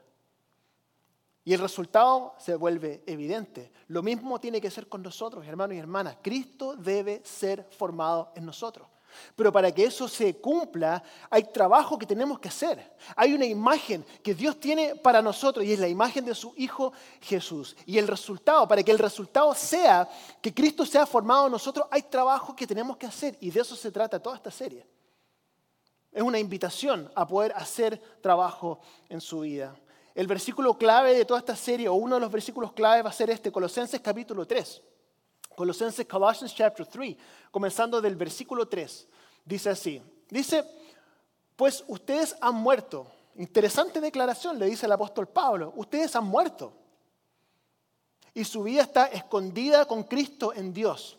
Y 1.43 1.53
el 1.53 1.59
resultado 1.59 2.35
se 2.37 2.55
vuelve 2.55 3.03
evidente. 3.05 3.71
Lo 3.89 4.01
mismo 4.01 4.39
tiene 4.39 4.61
que 4.61 4.71
ser 4.71 4.87
con 4.87 5.03
nosotros, 5.03 5.45
hermanos 5.45 5.75
y 5.75 5.79
hermanas. 5.79 6.17
Cristo 6.21 6.75
debe 6.77 7.21
ser 7.25 7.67
formado 7.71 8.31
en 8.35 8.45
nosotros. 8.45 8.87
Pero 9.35 9.51
para 9.51 9.71
que 9.71 9.85
eso 9.85 10.07
se 10.07 10.35
cumpla, 10.37 11.03
hay 11.29 11.43
trabajo 11.43 11.97
que 11.97 12.05
tenemos 12.05 12.39
que 12.39 12.47
hacer. 12.47 12.95
Hay 13.15 13.33
una 13.33 13.45
imagen 13.45 14.05
que 14.23 14.33
Dios 14.33 14.59
tiene 14.59 14.95
para 14.95 15.21
nosotros 15.21 15.65
y 15.65 15.73
es 15.73 15.79
la 15.79 15.87
imagen 15.87 16.25
de 16.25 16.35
su 16.35 16.53
Hijo 16.57 16.93
Jesús. 17.21 17.75
Y 17.85 17.97
el 17.97 18.07
resultado, 18.07 18.67
para 18.67 18.83
que 18.83 18.91
el 18.91 18.99
resultado 18.99 19.53
sea 19.53 20.07
que 20.41 20.53
Cristo 20.53 20.85
sea 20.85 21.05
formado 21.05 21.45
en 21.45 21.51
nosotros, 21.51 21.87
hay 21.91 22.03
trabajo 22.03 22.55
que 22.55 22.67
tenemos 22.67 22.97
que 22.97 23.05
hacer. 23.05 23.37
Y 23.39 23.51
de 23.51 23.61
eso 23.61 23.75
se 23.75 23.91
trata 23.91 24.21
toda 24.21 24.35
esta 24.35 24.51
serie. 24.51 24.85
Es 26.11 26.23
una 26.23 26.39
invitación 26.39 27.11
a 27.15 27.27
poder 27.27 27.53
hacer 27.55 28.01
trabajo 28.21 28.79
en 29.09 29.21
su 29.21 29.41
vida. 29.41 29.75
El 30.15 30.25
versículo 30.25 30.75
clave 30.75 31.13
de 31.13 31.25
toda 31.25 31.39
esta 31.39 31.55
serie, 31.55 31.87
o 31.87 31.93
uno 31.93 32.15
de 32.15 32.21
los 32.21 32.31
versículos 32.31 32.73
clave, 32.73 33.03
va 33.03 33.11
a 33.11 33.13
ser 33.13 33.29
este, 33.29 33.51
Colosenses 33.51 34.01
capítulo 34.01 34.47
3. 34.47 34.81
Colosenses, 35.57 36.05
Colossians 36.05 36.53
chapter 36.53 36.85
3, 36.85 37.17
comenzando 37.49 37.99
del 37.99 38.15
versículo 38.15 38.67
3. 38.67 39.07
Dice 39.43 39.71
así, 39.71 39.99
dice, 40.29 40.63
pues 41.55 41.83
ustedes 41.87 42.37
han 42.39 42.53
muerto. 42.53 43.07
Interesante 43.37 43.99
declaración, 43.99 44.59
le 44.59 44.67
dice 44.67 44.85
el 44.85 44.91
apóstol 44.91 45.27
Pablo, 45.27 45.73
ustedes 45.75 46.15
han 46.15 46.25
muerto. 46.25 46.73
Y 48.35 48.43
su 48.43 48.61
vida 48.61 48.83
está 48.83 49.07
escondida 49.07 49.85
con 49.85 50.03
Cristo 50.03 50.53
en 50.53 50.71
Dios. 50.71 51.17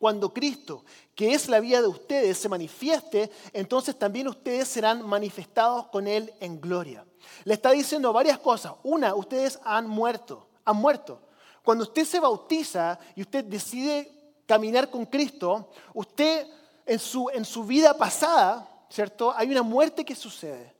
Cuando 0.00 0.34
Cristo, 0.34 0.84
que 1.14 1.32
es 1.32 1.48
la 1.48 1.60
vida 1.60 1.80
de 1.80 1.86
ustedes, 1.86 2.36
se 2.36 2.48
manifieste, 2.48 3.30
entonces 3.52 3.96
también 3.96 4.26
ustedes 4.26 4.66
serán 4.66 5.06
manifestados 5.06 5.86
con 5.86 6.08
Él 6.08 6.34
en 6.40 6.60
gloria. 6.60 7.06
Le 7.44 7.54
está 7.54 7.70
diciendo 7.70 8.12
varias 8.12 8.40
cosas. 8.40 8.72
Una, 8.82 9.14
ustedes 9.14 9.60
han 9.62 9.86
muerto, 9.86 10.48
han 10.64 10.74
muerto. 10.74 11.20
Cuando 11.64 11.84
usted 11.84 12.04
se 12.04 12.20
bautiza 12.20 12.98
y 13.16 13.22
usted 13.22 13.42
decide 13.44 14.12
caminar 14.46 14.90
con 14.90 15.06
Cristo, 15.06 15.70
usted 15.94 16.46
en 16.84 16.98
su, 16.98 17.30
en 17.30 17.44
su 17.46 17.64
vida 17.64 17.96
pasada, 17.96 18.86
¿cierto? 18.90 19.32
Hay 19.34 19.50
una 19.50 19.62
muerte 19.62 20.04
que 20.04 20.14
sucede. 20.14 20.74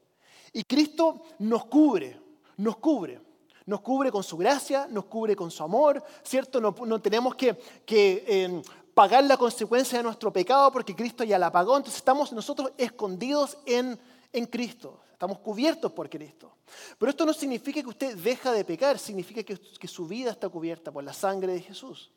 Y 0.52 0.62
Cristo 0.62 1.22
nos 1.38 1.64
cubre, 1.64 2.20
nos 2.58 2.76
cubre. 2.76 3.20
Nos 3.66 3.80
cubre 3.80 4.12
con 4.12 4.22
su 4.22 4.36
gracia, 4.36 4.86
nos 4.90 5.06
cubre 5.06 5.34
con 5.34 5.50
su 5.50 5.62
amor, 5.62 6.04
¿cierto? 6.22 6.60
No, 6.60 7.00
tenemos 7.00 7.34
que, 7.34 7.54
que 7.86 8.22
eh, 8.26 8.62
pagar 8.92 9.24
la 9.24 9.38
consecuencia 9.38 9.96
de 9.96 10.04
nuestro 10.04 10.30
pecado 10.30 10.70
porque 10.70 10.94
Cristo 10.94 11.24
ya 11.24 11.38
la 11.38 11.50
pagó. 11.50 11.78
Entonces 11.78 11.96
estamos 11.96 12.30
nosotros 12.30 12.72
escondidos 12.76 13.56
en, 13.64 13.98
en 14.34 14.46
Cristo. 14.46 15.00
Estamos 15.12 15.38
cubiertos 15.38 15.92
por 15.92 16.10
Cristo. 16.10 16.56
Pero 16.98 17.08
esto 17.08 17.24
no 17.24 17.32
significa 17.32 17.80
que 17.80 17.88
usted 17.88 18.16
deja 18.16 18.52
de 18.52 18.64
pecar, 18.64 18.98
significa 18.98 19.42
que, 19.42 19.56
que 19.56 19.88
su 19.88 20.06
vida 20.06 20.32
está 20.32 20.48
cubierta 20.48 20.92
por 20.92 21.02
la 21.02 21.12
sangre 21.12 21.54
de 21.54 21.62
Jesús. 21.62 22.10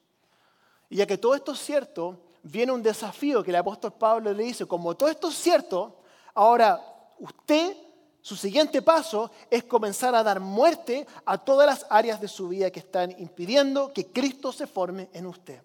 Y 0.89 0.97
ya 0.97 1.05
que 1.05 1.17
todo 1.17 1.36
esto 1.36 1.53
es 1.53 1.59
cierto, 1.59 2.19
viene 2.43 2.71
un 2.71 2.81
desafío 2.83 3.43
que 3.43 3.51
el 3.51 3.57
apóstol 3.57 3.93
Pablo 3.93 4.33
le 4.33 4.43
dice, 4.43 4.65
como 4.65 4.95
todo 4.95 5.09
esto 5.09 5.29
es 5.29 5.36
cierto, 5.36 6.01
ahora 6.33 6.81
usted, 7.19 7.77
su 8.21 8.36
siguiente 8.36 8.81
paso 8.81 9.31
es 9.50 9.63
comenzar 9.63 10.15
a 10.15 10.24
dar 10.24 10.39
muerte 10.39 11.05
a 11.25 11.38
todas 11.38 11.67
las 11.67 11.86
áreas 11.89 12.19
de 12.19 12.27
su 12.27 12.50
vida 12.50 12.71
que 12.71 12.79
están 12.79 13.12
impidiendo 13.19 13.93
que 13.93 14.07
Cristo 14.07 14.51
se 14.51 14.67
forme 14.67 15.09
en 15.13 15.27
usted. 15.27 15.62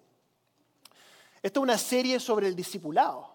Esta 1.41 1.59
es 1.59 1.63
una 1.63 1.77
serie 1.77 2.19
sobre 2.19 2.47
el 2.47 2.55
discipulado. 2.55 3.33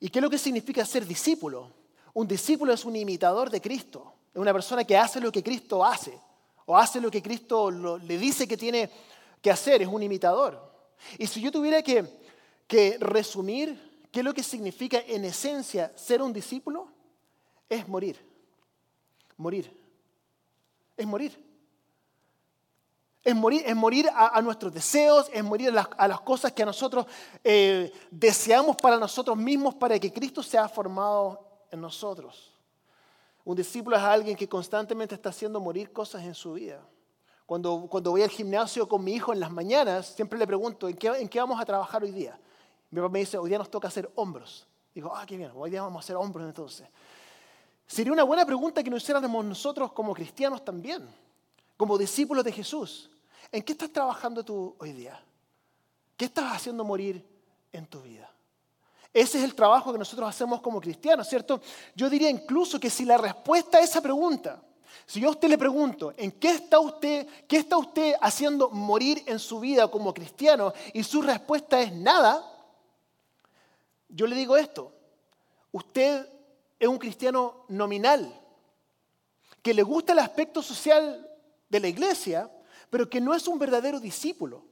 ¿Y 0.00 0.08
qué 0.08 0.18
es 0.18 0.22
lo 0.22 0.30
que 0.30 0.38
significa 0.38 0.84
ser 0.84 1.06
discípulo? 1.06 1.70
Un 2.18 2.26
discípulo 2.26 2.72
es 2.72 2.84
un 2.84 2.96
imitador 2.96 3.48
de 3.48 3.60
Cristo, 3.60 4.12
es 4.34 4.40
una 4.40 4.52
persona 4.52 4.82
que 4.82 4.96
hace 4.96 5.20
lo 5.20 5.30
que 5.30 5.40
Cristo 5.40 5.84
hace, 5.84 6.18
o 6.66 6.76
hace 6.76 7.00
lo 7.00 7.12
que 7.12 7.22
Cristo 7.22 7.70
le 7.70 8.18
dice 8.18 8.48
que 8.48 8.56
tiene 8.56 8.90
que 9.40 9.52
hacer, 9.52 9.82
es 9.82 9.86
un 9.86 10.02
imitador. 10.02 10.60
Y 11.16 11.28
si 11.28 11.40
yo 11.40 11.52
tuviera 11.52 11.80
que, 11.80 12.98
resumir 12.98 14.08
qué 14.10 14.18
es 14.18 14.24
lo 14.24 14.34
que 14.34 14.42
significa 14.42 14.98
en 15.06 15.26
esencia 15.26 15.92
ser 15.96 16.20
un 16.20 16.32
discípulo, 16.32 16.88
es 17.68 17.86
morir. 17.86 18.18
Morir. 19.36 19.72
Es 20.96 21.06
morir. 21.06 21.46
Es 23.22 23.36
morir, 23.36 23.62
es 23.64 23.76
morir 23.76 24.10
a, 24.12 24.42
nuestros 24.42 24.74
deseos, 24.74 25.30
es 25.32 25.44
morir 25.44 25.68
a 25.68 26.08
las, 26.08 26.20
cosas 26.22 26.50
que 26.50 26.64
a 26.64 26.66
nosotros 26.66 27.06
eh, 27.44 27.92
deseamos 28.10 28.74
para 28.74 28.96
nosotros 28.96 29.36
mismos, 29.36 29.76
para 29.76 30.00
que 30.00 30.12
Cristo 30.12 30.42
sea 30.42 30.68
formado 30.68 31.46
en 31.70 31.80
nosotros. 31.80 32.52
Un 33.44 33.56
discípulo 33.56 33.96
es 33.96 34.02
alguien 34.02 34.36
que 34.36 34.48
constantemente 34.48 35.14
está 35.14 35.30
haciendo 35.30 35.60
morir 35.60 35.92
cosas 35.92 36.22
en 36.24 36.34
su 36.34 36.52
vida. 36.54 36.80
Cuando, 37.46 37.86
cuando 37.88 38.10
voy 38.10 38.22
al 38.22 38.28
gimnasio 38.28 38.86
con 38.86 39.02
mi 39.02 39.14
hijo 39.14 39.32
en 39.32 39.40
las 39.40 39.50
mañanas, 39.50 40.06
siempre 40.08 40.38
le 40.38 40.46
pregunto, 40.46 40.86
¿en 40.88 40.96
qué, 40.96 41.08
¿en 41.08 41.28
qué 41.28 41.40
vamos 41.40 41.58
a 41.58 41.64
trabajar 41.64 42.02
hoy 42.02 42.10
día? 42.10 42.38
Mi 42.90 43.00
papá 43.00 43.10
me 43.10 43.20
dice, 43.20 43.38
hoy 43.38 43.48
día 43.48 43.58
nos 43.58 43.70
toca 43.70 43.88
hacer 43.88 44.10
hombros. 44.16 44.66
Digo, 44.94 45.14
ah, 45.14 45.24
qué 45.26 45.36
bien, 45.36 45.50
hoy 45.54 45.70
día 45.70 45.82
vamos 45.82 45.96
a 45.96 46.04
hacer 46.04 46.16
hombros 46.16 46.46
entonces. 46.46 46.86
Sería 47.86 48.12
una 48.12 48.22
buena 48.24 48.44
pregunta 48.44 48.82
que 48.82 48.90
nos 48.90 49.02
hiciéramos 49.02 49.44
nosotros 49.44 49.92
como 49.92 50.12
cristianos 50.12 50.62
también, 50.62 51.08
como 51.76 51.96
discípulos 51.96 52.44
de 52.44 52.52
Jesús. 52.52 53.10
¿En 53.50 53.62
qué 53.62 53.72
estás 53.72 53.90
trabajando 53.90 54.44
tú 54.44 54.76
hoy 54.78 54.92
día? 54.92 55.18
¿Qué 56.18 56.26
estás 56.26 56.54
haciendo 56.54 56.84
morir 56.84 57.24
en 57.72 57.86
tu 57.86 58.02
vida? 58.02 58.30
Ese 59.12 59.38
es 59.38 59.44
el 59.44 59.54
trabajo 59.54 59.92
que 59.92 59.98
nosotros 59.98 60.28
hacemos 60.28 60.60
como 60.60 60.80
cristianos, 60.80 61.28
¿cierto? 61.28 61.60
Yo 61.94 62.10
diría 62.10 62.28
incluso 62.28 62.78
que 62.78 62.90
si 62.90 63.04
la 63.04 63.16
respuesta 63.16 63.78
a 63.78 63.80
esa 63.80 64.00
pregunta, 64.00 64.62
si 65.06 65.20
yo 65.20 65.28
a 65.28 65.32
usted 65.32 65.48
le 65.48 65.56
pregunto, 65.56 66.12
¿en 66.16 66.32
qué 66.32 66.50
está 66.50 66.78
usted, 66.78 67.26
qué 67.46 67.56
está 67.56 67.78
usted 67.78 68.14
haciendo 68.20 68.68
morir 68.68 69.22
en 69.26 69.38
su 69.38 69.58
vida 69.58 69.88
como 69.88 70.12
cristiano? 70.12 70.74
Y 70.92 71.02
su 71.02 71.22
respuesta 71.22 71.80
es 71.80 71.92
nada, 71.92 72.44
yo 74.08 74.26
le 74.26 74.36
digo 74.36 74.56
esto, 74.56 74.92
usted 75.72 76.28
es 76.78 76.88
un 76.88 76.98
cristiano 76.98 77.64
nominal, 77.68 78.38
que 79.62 79.74
le 79.74 79.82
gusta 79.82 80.12
el 80.12 80.18
aspecto 80.18 80.62
social 80.62 81.26
de 81.68 81.80
la 81.80 81.88
iglesia, 81.88 82.50
pero 82.90 83.08
que 83.08 83.20
no 83.20 83.34
es 83.34 83.48
un 83.48 83.58
verdadero 83.58 84.00
discípulo. 84.00 84.67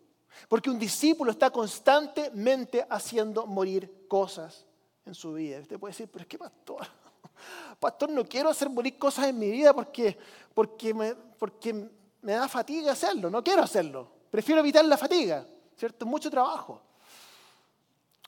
Porque 0.48 0.70
un 0.70 0.78
discípulo 0.78 1.30
está 1.30 1.50
constantemente 1.50 2.86
haciendo 2.88 3.46
morir 3.46 4.06
cosas 4.08 4.66
en 5.04 5.14
su 5.14 5.34
vida. 5.34 5.60
Usted 5.60 5.78
puede 5.78 5.92
decir, 5.92 6.08
pero 6.10 6.22
es 6.22 6.28
que 6.28 6.38
pastor, 6.38 6.86
pastor, 7.80 8.10
no 8.10 8.24
quiero 8.24 8.48
hacer 8.48 8.68
morir 8.68 8.98
cosas 8.98 9.26
en 9.26 9.38
mi 9.38 9.50
vida 9.50 9.72
porque, 9.72 10.16
porque, 10.54 10.94
me, 10.94 11.14
porque 11.14 11.90
me 12.22 12.32
da 12.32 12.48
fatiga 12.48 12.92
hacerlo, 12.92 13.30
no 13.30 13.42
quiero 13.42 13.62
hacerlo. 13.62 14.10
Prefiero 14.30 14.60
evitar 14.60 14.84
la 14.84 14.98
fatiga, 14.98 15.46
¿cierto? 15.76 16.04
Mucho 16.06 16.30
trabajo. 16.30 16.82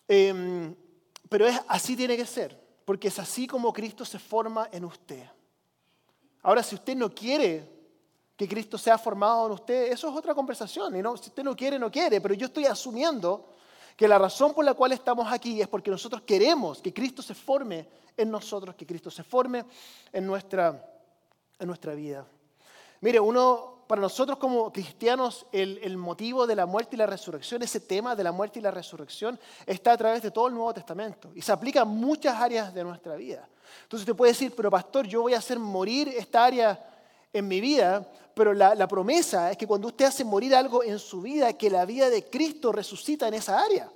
Em, 0.06 0.74
pero 1.28 1.46
es, 1.46 1.60
así 1.68 1.96
tiene 1.96 2.16
que 2.16 2.24
ser, 2.24 2.58
porque 2.84 3.08
es 3.08 3.18
así 3.18 3.46
como 3.46 3.72
Cristo 3.72 4.04
se 4.04 4.18
forma 4.18 4.68
en 4.72 4.84
usted. 4.84 5.24
Ahora, 6.42 6.62
si 6.62 6.76
usted 6.76 6.96
no 6.96 7.10
quiere 7.14 7.77
que 8.38 8.46
Cristo 8.46 8.78
sea 8.78 8.96
formado 8.96 9.46
en 9.46 9.52
usted, 9.52 9.90
eso 9.90 10.08
es 10.08 10.14
otra 10.14 10.32
conversación. 10.32 11.02
No, 11.02 11.16
si 11.16 11.28
usted 11.28 11.42
no 11.42 11.56
quiere, 11.56 11.76
no 11.76 11.90
quiere, 11.90 12.20
pero 12.20 12.34
yo 12.34 12.46
estoy 12.46 12.66
asumiendo 12.66 13.48
que 13.96 14.06
la 14.06 14.16
razón 14.16 14.54
por 14.54 14.64
la 14.64 14.74
cual 14.74 14.92
estamos 14.92 15.26
aquí 15.32 15.60
es 15.60 15.66
porque 15.66 15.90
nosotros 15.90 16.22
queremos 16.22 16.80
que 16.80 16.94
Cristo 16.94 17.20
se 17.20 17.34
forme 17.34 17.88
en 18.16 18.30
nosotros, 18.30 18.76
que 18.76 18.86
Cristo 18.86 19.10
se 19.10 19.24
forme 19.24 19.64
en 20.12 20.24
nuestra, 20.24 20.88
en 21.58 21.66
nuestra 21.66 21.94
vida. 21.94 22.24
Mire, 23.00 23.18
uno, 23.18 23.82
para 23.88 24.00
nosotros 24.00 24.38
como 24.38 24.72
cristianos, 24.72 25.44
el, 25.50 25.80
el, 25.82 25.96
motivo 25.96 26.46
de 26.46 26.54
la 26.54 26.64
muerte 26.64 26.94
y 26.94 26.98
la 26.98 27.06
resurrección, 27.06 27.60
ese 27.62 27.80
tema 27.80 28.14
de 28.14 28.22
la 28.22 28.30
muerte 28.30 28.60
y 28.60 28.62
la 28.62 28.70
resurrección, 28.70 29.36
está 29.66 29.94
a 29.94 29.98
través 29.98 30.22
de 30.22 30.30
todo 30.30 30.46
el 30.46 30.54
Nuevo 30.54 30.72
Testamento 30.72 31.32
y 31.34 31.42
se 31.42 31.50
aplica 31.50 31.80
a 31.80 31.84
muchas 31.84 32.40
áreas 32.40 32.72
de 32.72 32.84
nuestra 32.84 33.16
vida. 33.16 33.48
Entonces 33.82 34.02
usted 34.02 34.14
puede 34.14 34.30
decir, 34.30 34.54
pero 34.56 34.70
pastor, 34.70 35.08
yo 35.08 35.22
voy 35.22 35.34
a 35.34 35.38
hacer 35.38 35.58
morir 35.58 36.06
esta 36.06 36.44
área 36.44 36.94
en 37.32 37.48
mi 37.48 37.60
vida, 37.60 38.10
pero 38.34 38.54
la, 38.54 38.88
promesa 38.88 39.50
es 39.50 39.56
que 39.56 39.66
cuando 39.66 39.88
usted 39.88 40.06
hace 40.06 40.24
morir 40.24 40.54
algo 40.54 40.82
en 40.82 40.98
su 40.98 41.20
vida, 41.20 41.52
que 41.52 41.70
la 41.70 41.84
vida 41.84 42.08
de 42.08 42.24
Cristo 42.24 42.72
resucita 42.72 43.28
en 43.28 43.34
esa 43.34 43.60
área. 43.60 43.90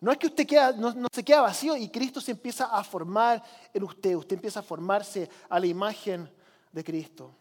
No 0.00 0.12
es 0.12 0.18
que 0.18 0.28
usted 0.28 0.46
queda, 0.46 0.72
no, 0.72 1.08
se 1.12 1.24
queda 1.24 1.42
vacío 1.42 1.76
y 1.76 1.88
Cristo 1.88 2.20
se 2.20 2.30
empieza 2.30 2.66
a 2.66 2.82
formar 2.84 3.42
en 3.72 3.82
usted, 3.82 4.14
usted 4.14 4.36
empieza 4.36 4.60
a 4.60 4.62
formarse 4.62 5.28
a 5.48 5.60
la 5.60 5.66
imagen 5.66 6.30
de 6.72 6.84
Cristo. 6.84 7.34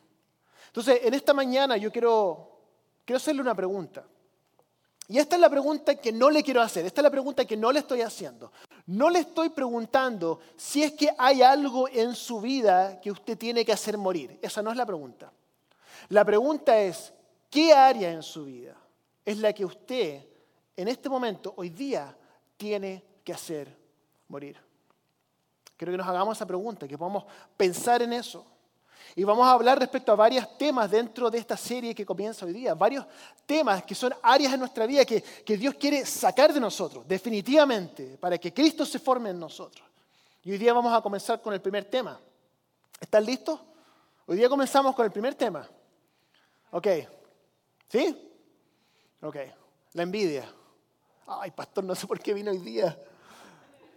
Entonces, 0.68 1.00
en 1.04 1.14
esta 1.14 1.34
mañana 1.34 1.78
yo 1.78 1.92
quiero, 1.92 2.60
quiero 3.06 3.18
hacerle 3.18 3.42
una 3.42 3.56
pregunta. 3.56 4.06
Y 5.10 5.18
esta 5.18 5.36
es 5.36 5.42
la 5.42 5.50
pregunta 5.50 5.96
que 5.96 6.12
no 6.12 6.30
le 6.30 6.44
quiero 6.44 6.62
hacer, 6.62 6.86
esta 6.86 7.02
es 7.02 7.04
la 7.04 7.10
pregunta 7.10 7.44
que 7.44 7.58
no 7.58 7.72
le 7.72 7.80
estoy 7.80 8.02
haciendo. 8.02 8.52
No 8.86 9.10
le 9.10 9.20
estoy 9.20 9.50
preguntando 9.50 10.40
si 10.56 10.84
es 10.84 10.94
que 10.94 11.10
hay 11.18 11.42
algo 11.42 11.90
en 11.90 12.14
su 12.14 12.40
vida 12.40 13.02
que 13.02 13.12
usted 13.12 13.36
tiene 13.36 13.66
que 13.66 13.74
hacer 13.74 13.98
morir. 13.98 14.38
Esa 14.40 14.62
no 14.62 14.70
es 14.70 14.78
la 14.78 14.86
pregunta. 14.86 15.34
La 16.10 16.24
pregunta 16.24 16.80
es, 16.80 17.12
¿qué 17.50 17.74
área 17.74 18.12
en 18.12 18.22
su 18.22 18.46
vida 18.46 18.76
es 19.26 19.40
la 19.40 19.52
que 19.52 19.66
usted 19.66 20.28
en 20.78 20.88
este 20.88 21.10
momento, 21.10 21.56
hoy 21.58 21.70
día, 21.70 22.16
tiene 22.56 23.04
que 23.24 23.34
hacer 23.34 23.76
morir? 24.28 24.58
Quiero 25.76 25.92
que 25.92 25.98
nos 25.98 26.08
hagamos 26.08 26.38
esa 26.38 26.46
pregunta, 26.46 26.88
que 26.88 27.00
podamos 27.00 27.24
pensar 27.58 28.04
en 28.04 28.14
eso. 28.14 28.46
Y 29.16 29.24
vamos 29.24 29.48
a 29.48 29.52
hablar 29.52 29.80
respecto 29.80 30.12
a 30.12 30.16
varios 30.16 30.58
temas 30.58 30.90
dentro 30.90 31.30
de 31.30 31.38
esta 31.38 31.58
serie 31.58 31.96
que 31.96 32.06
comienza 32.06 32.46
hoy 32.46 32.54
día, 32.54 32.74
varios 32.74 33.06
temas 33.46 33.84
que 33.84 33.96
son 33.96 34.14
áreas 34.22 34.54
en 34.54 34.60
nuestra 34.60 34.86
vida 34.86 35.06
que, 35.06 35.22
que 35.22 35.58
Dios 35.58 35.76
quiere 35.76 36.06
sacar 36.06 36.54
de 36.54 36.60
nosotros, 36.60 37.08
definitivamente, 37.08 38.18
para 38.20 38.38
que 38.38 38.54
Cristo 38.54 38.86
se 38.86 39.00
forme 39.00 39.32
en 39.32 39.40
nosotros. 39.40 39.88
Y 40.44 40.52
hoy 40.52 40.58
día 40.58 40.74
vamos 40.74 40.94
a 40.94 41.02
comenzar 41.02 41.42
con 41.42 41.54
el 41.54 41.62
primer 41.62 41.86
tema. 41.86 42.20
¿Están 43.00 43.26
listos? 43.26 43.60
Hoy 44.26 44.38
día 44.38 44.48
comenzamos 44.48 44.96
con 44.96 45.06
el 45.06 45.12
primer 45.12 45.36
tema. 45.36 45.68
Ok. 46.72 46.88
¿Sí? 47.88 48.32
Ok. 49.22 49.36
La 49.94 50.04
envidia. 50.04 50.48
Ay, 51.28 51.52
pastor, 51.52 51.84
no 51.84 51.96
sé 51.96 52.08
por 52.08 52.20
qué 52.20 52.34
vino 52.34 52.52
hoy 52.52 52.60
día. 52.60 52.98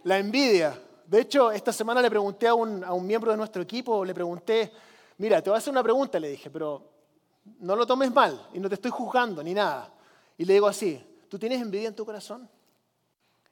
La 0.03 0.17
envidia. 0.17 0.79
De 1.05 1.21
hecho, 1.21 1.51
esta 1.51 1.71
semana 1.71 2.01
le 2.01 2.09
pregunté 2.09 2.47
a 2.47 2.55
un, 2.55 2.83
a 2.83 2.93
un 2.93 3.05
miembro 3.05 3.31
de 3.31 3.37
nuestro 3.37 3.61
equipo, 3.61 4.03
le 4.03 4.13
pregunté, 4.13 4.71
mira, 5.17 5.41
te 5.41 5.49
voy 5.49 5.55
a 5.55 5.59
hacer 5.59 5.71
una 5.71 5.83
pregunta, 5.83 6.19
le 6.19 6.29
dije, 6.29 6.49
pero 6.49 6.89
no 7.59 7.75
lo 7.75 7.85
tomes 7.85 8.11
mal 8.13 8.49
y 8.53 8.59
no 8.59 8.69
te 8.69 8.75
estoy 8.75 8.91
juzgando 8.91 9.43
ni 9.43 9.53
nada. 9.53 9.93
Y 10.37 10.45
le 10.45 10.53
digo 10.53 10.67
así, 10.67 11.03
¿tú 11.29 11.37
tienes 11.37 11.61
envidia 11.61 11.87
en 11.87 11.95
tu 11.95 12.05
corazón? 12.05 12.49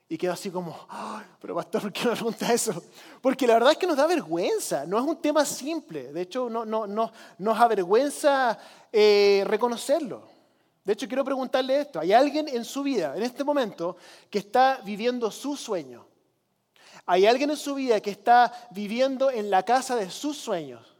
Y 0.07 0.17
quedó 0.17 0.33
así 0.33 0.51
como, 0.51 0.77
Ay, 0.89 1.25
pero 1.39 1.55
pastor, 1.55 1.83
¿por 1.83 1.93
qué 1.93 2.05
me 2.05 2.11
pregunta 2.11 2.51
eso? 2.51 2.83
Porque 3.21 3.47
la 3.47 3.53
verdad 3.53 3.71
es 3.71 3.77
que 3.77 3.87
nos 3.87 3.95
da 3.95 4.07
vergüenza, 4.07 4.85
no 4.85 4.97
es 4.97 5.05
un 5.05 5.21
tema 5.21 5.45
simple, 5.45 6.11
de 6.11 6.21
hecho 6.21 6.49
no, 6.49 6.65
no, 6.65 6.85
no, 6.85 7.11
nos 7.37 7.59
avergüenza 7.59 8.57
eh, 8.91 9.43
reconocerlo. 9.47 10.29
De 10.83 10.93
hecho, 10.93 11.07
quiero 11.07 11.23
preguntarle 11.23 11.81
esto, 11.81 11.99
¿hay 11.99 12.11
alguien 12.11 12.47
en 12.47 12.65
su 12.65 12.81
vida, 12.81 13.15
en 13.15 13.21
este 13.21 13.43
momento, 13.43 13.97
que 14.29 14.39
está 14.39 14.81
viviendo 14.83 15.29
su 15.29 15.55
sueño? 15.55 16.05
¿Hay 17.05 17.25
alguien 17.25 17.51
en 17.51 17.57
su 17.57 17.75
vida 17.75 17.99
que 17.99 18.11
está 18.11 18.51
viviendo 18.71 19.29
en 19.29 19.51
la 19.51 19.63
casa 19.63 19.95
de 19.95 20.09
sus 20.09 20.37
sueños? 20.37 20.90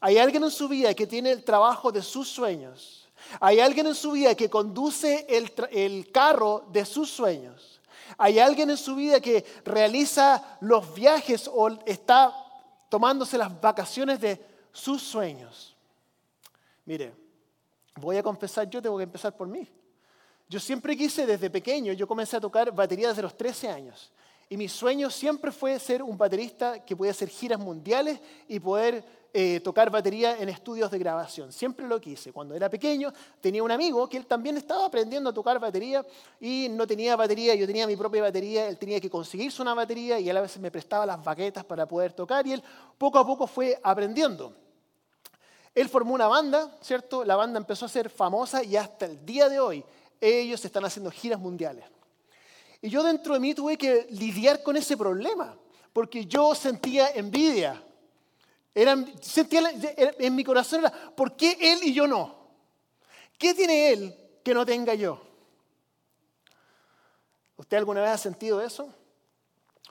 ¿Hay 0.00 0.18
alguien 0.18 0.44
en 0.44 0.50
su 0.50 0.68
vida 0.68 0.94
que 0.94 1.06
tiene 1.06 1.30
el 1.30 1.44
trabajo 1.44 1.90
de 1.90 2.02
sus 2.02 2.28
sueños? 2.28 3.08
¿Hay 3.40 3.60
alguien 3.60 3.86
en 3.86 3.94
su 3.94 4.12
vida 4.12 4.34
que 4.34 4.50
conduce 4.50 5.26
el, 5.28 5.52
el 5.70 6.10
carro 6.12 6.66
de 6.72 6.84
sus 6.84 7.10
sueños? 7.10 7.80
Hay 8.18 8.38
alguien 8.38 8.70
en 8.70 8.76
su 8.76 8.94
vida 8.94 9.20
que 9.20 9.44
realiza 9.64 10.58
los 10.60 10.94
viajes 10.94 11.50
o 11.52 11.68
está 11.86 12.32
tomándose 12.88 13.38
las 13.38 13.60
vacaciones 13.60 14.20
de 14.20 14.40
sus 14.72 15.02
sueños. 15.02 15.74
Mire, 16.84 17.14
voy 17.96 18.16
a 18.16 18.22
confesar, 18.22 18.68
yo 18.68 18.82
tengo 18.82 18.96
que 18.98 19.04
empezar 19.04 19.36
por 19.36 19.48
mí. 19.48 19.68
Yo 20.48 20.60
siempre 20.60 20.96
quise 20.96 21.26
desde 21.26 21.50
pequeño, 21.50 21.92
yo 21.92 22.06
comencé 22.06 22.36
a 22.36 22.40
tocar 22.40 22.70
batería 22.72 23.08
desde 23.08 23.22
los 23.22 23.36
13 23.36 23.68
años. 23.70 24.12
Y 24.48 24.56
mi 24.56 24.68
sueño 24.68 25.10
siempre 25.10 25.50
fue 25.50 25.78
ser 25.80 26.02
un 26.02 26.18
baterista 26.18 26.84
que 26.84 26.94
pueda 26.94 27.12
hacer 27.12 27.28
giras 27.28 27.58
mundiales 27.58 28.20
y 28.46 28.60
poder 28.60 29.04
eh, 29.36 29.58
tocar 29.58 29.90
batería 29.90 30.38
en 30.38 30.48
estudios 30.48 30.88
de 30.92 30.96
grabación. 30.96 31.52
Siempre 31.52 31.88
lo 31.88 32.00
quise. 32.00 32.32
Cuando 32.32 32.54
era 32.54 32.70
pequeño 32.70 33.12
tenía 33.40 33.64
un 33.64 33.70
amigo 33.72 34.08
que 34.08 34.16
él 34.16 34.26
también 34.26 34.56
estaba 34.56 34.86
aprendiendo 34.86 35.28
a 35.28 35.34
tocar 35.34 35.58
batería 35.58 36.06
y 36.40 36.68
no 36.70 36.86
tenía 36.86 37.16
batería, 37.16 37.52
yo 37.56 37.66
tenía 37.66 37.84
mi 37.88 37.96
propia 37.96 38.22
batería, 38.22 38.68
él 38.68 38.78
tenía 38.78 39.00
que 39.00 39.10
conseguirse 39.10 39.60
una 39.60 39.74
batería 39.74 40.20
y 40.20 40.30
él 40.30 40.36
a 40.36 40.40
veces 40.40 40.60
me 40.62 40.70
prestaba 40.70 41.04
las 41.04 41.24
baquetas 41.24 41.64
para 41.64 41.84
poder 41.84 42.12
tocar 42.12 42.46
y 42.46 42.52
él 42.52 42.62
poco 42.96 43.18
a 43.18 43.26
poco 43.26 43.48
fue 43.48 43.76
aprendiendo. 43.82 44.54
Él 45.74 45.88
formó 45.88 46.14
una 46.14 46.28
banda, 46.28 46.78
¿cierto? 46.80 47.24
La 47.24 47.34
banda 47.34 47.58
empezó 47.58 47.86
a 47.86 47.88
ser 47.88 48.10
famosa 48.10 48.62
y 48.62 48.76
hasta 48.76 49.06
el 49.06 49.26
día 49.26 49.48
de 49.48 49.58
hoy 49.58 49.84
ellos 50.20 50.64
están 50.64 50.84
haciendo 50.84 51.10
giras 51.10 51.40
mundiales. 51.40 51.84
Y 52.80 52.88
yo 52.88 53.02
dentro 53.02 53.34
de 53.34 53.40
mí 53.40 53.52
tuve 53.52 53.76
que 53.76 54.06
lidiar 54.10 54.62
con 54.62 54.76
ese 54.76 54.96
problema, 54.96 55.56
porque 55.92 56.24
yo 56.24 56.54
sentía 56.54 57.08
envidia 57.10 57.82
sentía 59.20 59.60
en 59.96 60.34
mi 60.34 60.42
corazón 60.42 60.80
era, 60.80 60.90
¿por 60.90 61.36
qué 61.36 61.56
él 61.60 61.80
y 61.82 61.94
yo 61.94 62.06
no? 62.06 62.34
¿Qué 63.38 63.54
tiene 63.54 63.92
él 63.92 64.16
que 64.42 64.54
no 64.54 64.66
tenga 64.66 64.94
yo? 64.94 65.20
¿Usted 67.56 67.76
alguna 67.76 68.00
vez 68.00 68.10
ha 68.10 68.18
sentido 68.18 68.60
eso? 68.60 68.88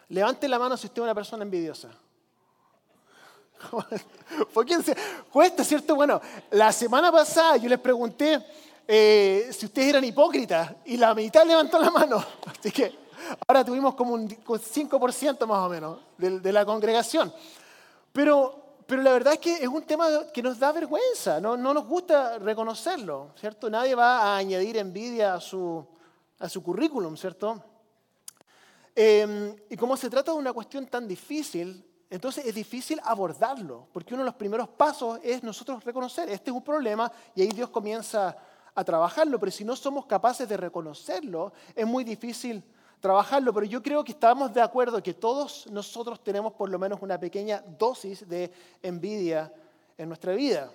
Levante 0.09 0.47
la 0.47 0.59
mano 0.59 0.75
si 0.75 0.87
usted 0.87 1.01
es 1.01 1.03
una 1.03 1.15
persona 1.15 1.43
envidiosa. 1.43 1.89
¿Por 4.53 4.65
quién 4.65 4.83
cuesta, 5.31 5.63
cierto? 5.63 5.95
Bueno, 5.95 6.21
la 6.51 6.71
semana 6.71 7.11
pasada 7.11 7.57
yo 7.57 7.69
les 7.69 7.79
pregunté 7.79 8.45
eh, 8.85 9.49
si 9.57 9.65
ustedes 9.65 9.89
eran 9.89 10.03
hipócritas 10.03 10.73
y 10.85 10.97
la 10.97 11.13
mitad 11.15 11.45
levantó 11.45 11.79
la 11.79 11.89
mano. 11.89 12.23
Así 12.59 12.71
que 12.71 12.93
ahora 13.47 13.63
tuvimos 13.63 13.95
como 13.95 14.13
un 14.13 14.27
5% 14.27 15.45
más 15.45 15.59
o 15.59 15.69
menos 15.69 15.99
de 16.17 16.51
la 16.51 16.65
congregación. 16.65 17.33
Pero 18.11 18.62
pero 18.87 19.01
la 19.01 19.11
verdad 19.11 19.33
es 19.33 19.39
que 19.39 19.53
es 19.55 19.67
un 19.67 19.83
tema 19.83 20.07
que 20.33 20.41
nos 20.41 20.59
da 20.59 20.71
vergüenza, 20.71 21.39
no, 21.39 21.55
nos 21.57 21.85
gusta 21.85 22.39
reconocerlo, 22.39 23.31
¿cierto? 23.39 23.69
Nadie 23.69 23.95
va 23.95 24.19
a 24.19 24.37
añadir 24.37 24.77
envidia 24.77 25.35
a 25.35 25.39
su, 25.39 25.85
a 26.39 26.49
su 26.49 26.61
currículum, 26.63 27.15
¿cierto? 27.15 27.63
Em, 28.95 29.55
y 29.69 29.77
como 29.77 29.97
se 29.97 30.09
trata 30.09 30.31
de 30.31 30.37
una 30.37 30.53
cuestión 30.53 30.87
tan 30.87 31.07
difícil, 31.07 31.83
entonces 32.09 32.45
es 32.45 32.53
difícil 32.53 32.99
abordarlo, 33.03 33.87
porque 33.91 34.13
uno 34.13 34.23
de 34.23 34.27
los 34.27 34.35
primeros 34.35 34.69
pasos 34.69 35.19
es 35.23 35.41
nosotros 35.43 35.83
reconocer, 35.83 36.29
este 36.29 36.51
es 36.51 36.55
un 36.55 36.63
problema, 36.63 37.11
y 37.35 37.41
ahí 37.41 37.49
Dios 37.49 37.69
comienza 37.69 38.37
a 38.75 38.83
trabajarlo, 38.83 39.39
pero 39.39 39.51
si 39.51 39.63
no 39.63 39.75
somos 39.75 40.05
capaces 40.05 40.47
de 40.47 40.57
reconocerlo, 40.57 41.53
es 41.75 41.85
muy 41.85 42.03
difícil 42.03 42.63
trabajarlo, 43.03 43.53
pero 43.53 43.65
yo 43.65 43.83
creo 43.83 44.01
que 44.01 44.13
estamos 44.13 44.53
de 44.53 44.61
acuerdo 44.61 45.03
que 45.03 45.13
todos 45.13 45.67
nosotros 45.69 46.23
tenemos 46.23 46.53
por 46.53 46.69
lo 46.69 46.79
menos 46.79 47.01
una 47.01 47.19
pequeña 47.19 47.61
dosis 47.77 48.25
de 48.29 48.49
envidia 48.81 49.51
en 49.97 50.07
nuestra 50.07 50.31
vida. 50.31 50.71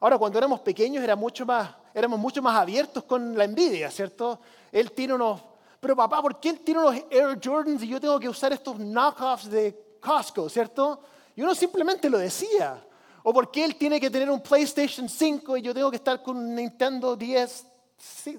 Ahora, 0.00 0.18
cuando 0.18 0.36
éramos 0.36 0.60
pequeños 0.60 1.02
era 1.02 1.16
mucho 1.16 1.46
más, 1.46 1.74
éramos 1.94 2.18
mucho 2.18 2.42
más 2.42 2.58
abiertos 2.58 3.04
con 3.04 3.38
la 3.38 3.44
envidia, 3.44 3.90
¿cierto? 3.90 4.38
Él 4.70 4.92
tiene 4.92 5.14
unos, 5.14 5.40
pero 5.80 5.96
papá, 5.96 6.20
¿por 6.20 6.38
qué 6.38 6.50
él 6.50 6.60
tiene 6.60 6.80
unos 6.80 6.96
Air 7.08 7.40
Jordans 7.42 7.82
y 7.84 7.88
yo 7.88 7.98
tengo 7.98 8.20
que 8.20 8.28
usar 8.28 8.52
estos 8.52 8.78
knockoffs 8.78 9.48
de 9.48 9.96
Costco, 9.98 10.46
¿cierto? 10.50 11.00
Y 11.34 11.40
uno 11.40 11.54
simplemente 11.54 12.10
lo 12.10 12.18
decía. 12.18 12.84
O 13.22 13.32
por 13.32 13.50
qué 13.50 13.64
él 13.64 13.76
tiene 13.76 13.98
que 13.98 14.10
tener 14.10 14.28
un 14.28 14.42
PlayStation 14.42 15.08
5 15.08 15.56
y 15.56 15.62
yo 15.62 15.72
tengo 15.72 15.88
que 15.88 15.96
estar 15.96 16.22
con 16.22 16.36
un 16.36 16.54
Nintendo 16.54 17.16
10, 17.16 17.66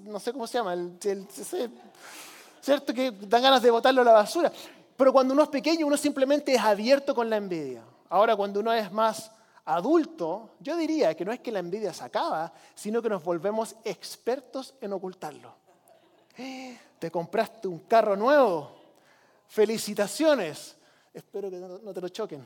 no 0.03 0.19
sé 0.19 0.31
cómo 0.31 0.45
se 0.45 0.59
llama, 0.59 0.73
el, 0.73 0.99
el, 1.03 1.27
¿cierto? 2.62 2.93
Que 2.93 3.12
dan 3.12 3.41
ganas 3.41 3.62
de 3.62 3.71
botarlo 3.71 4.02
a 4.02 4.06
la 4.06 4.13
basura. 4.13 4.52
Pero 4.95 5.12
cuando 5.12 5.34
uno 5.34 5.43
es 5.43 5.50
pequeño, 5.50 5.88
uno 5.88 5.97
simplemente 5.97 6.54
es 6.54 6.62
abierto 6.62 7.15
con 7.15 7.30
la 7.30 7.38
envidia. 7.38 7.84
Ahora, 8.10 8.36
cuando 8.36 8.60
uno 8.60 8.71
es 8.74 8.91
más 8.91 9.32
adulto, 9.65 10.52
yo 10.60 10.76
diría 10.78 11.15
que 11.15 11.26
no 11.26 11.32
es 11.32 11.39
que 11.39 11.52
la 11.52 11.60
envidia 11.60 11.93
se 11.93 12.04
acaba, 12.04 12.52
sino 12.76 13.02
que 13.02 13.10
nos 13.10 13.24
volvemos 13.24 13.76
expertos 13.84 14.76
en 14.82 14.93
ocultarlo. 14.93 15.54
Te 17.00 17.12
compraste 17.12 17.67
un 17.67 17.80
carro 17.80 18.15
nuevo. 18.15 18.71
Felicitaciones. 19.47 20.78
Espero 21.13 21.50
que 21.50 21.58
no 21.58 21.93
te 21.93 22.02
lo 22.02 22.10
choquen. 22.10 22.45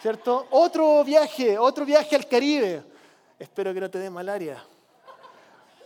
¿Cierto? 0.00 0.46
Otro 0.50 1.02
viaje, 1.02 1.58
otro 1.58 1.84
viaje 1.84 2.14
al 2.14 2.28
Caribe. 2.28 2.84
Espero 3.38 3.74
que 3.74 3.80
no 3.80 3.90
te 3.90 3.98
dé 3.98 4.08
malaria. 4.10 4.62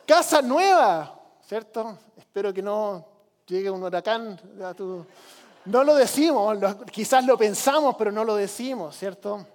Casa 0.06 0.42
nueva, 0.42 1.18
¿cierto? 1.46 1.98
Espero 2.16 2.52
que 2.52 2.62
no 2.62 3.11
llegue 3.46 3.70
un 3.70 3.82
huracán. 3.82 4.40
No 5.64 5.84
lo 5.84 5.94
decimos, 5.94 6.58
quizás 6.90 7.24
lo 7.24 7.38
pensamos, 7.38 7.94
pero 7.96 8.10
no 8.10 8.24
lo 8.24 8.34
decimos, 8.34 8.96
¿cierto? 8.96 9.46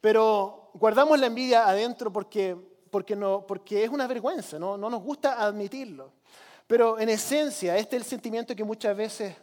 Pero 0.00 0.70
guardamos 0.74 1.18
la 1.18 1.26
envidia 1.26 1.68
adentro 1.68 2.12
porque, 2.12 2.56
porque, 2.90 3.84
es 3.84 3.90
una 3.90 4.06
vergüenza, 4.06 4.58
¿no? 4.58 4.78
no 4.78 4.88
nos 4.88 5.02
gusta 5.02 5.44
admitirlo. 5.44 6.12
Pero 6.66 6.98
en 6.98 7.08
esencia, 7.08 7.76
este 7.76 7.96
es 7.96 8.02
el 8.02 8.08
sentimiento 8.08 8.54
que 8.54 8.64
muchas 8.64 8.96
veces 8.96 9.34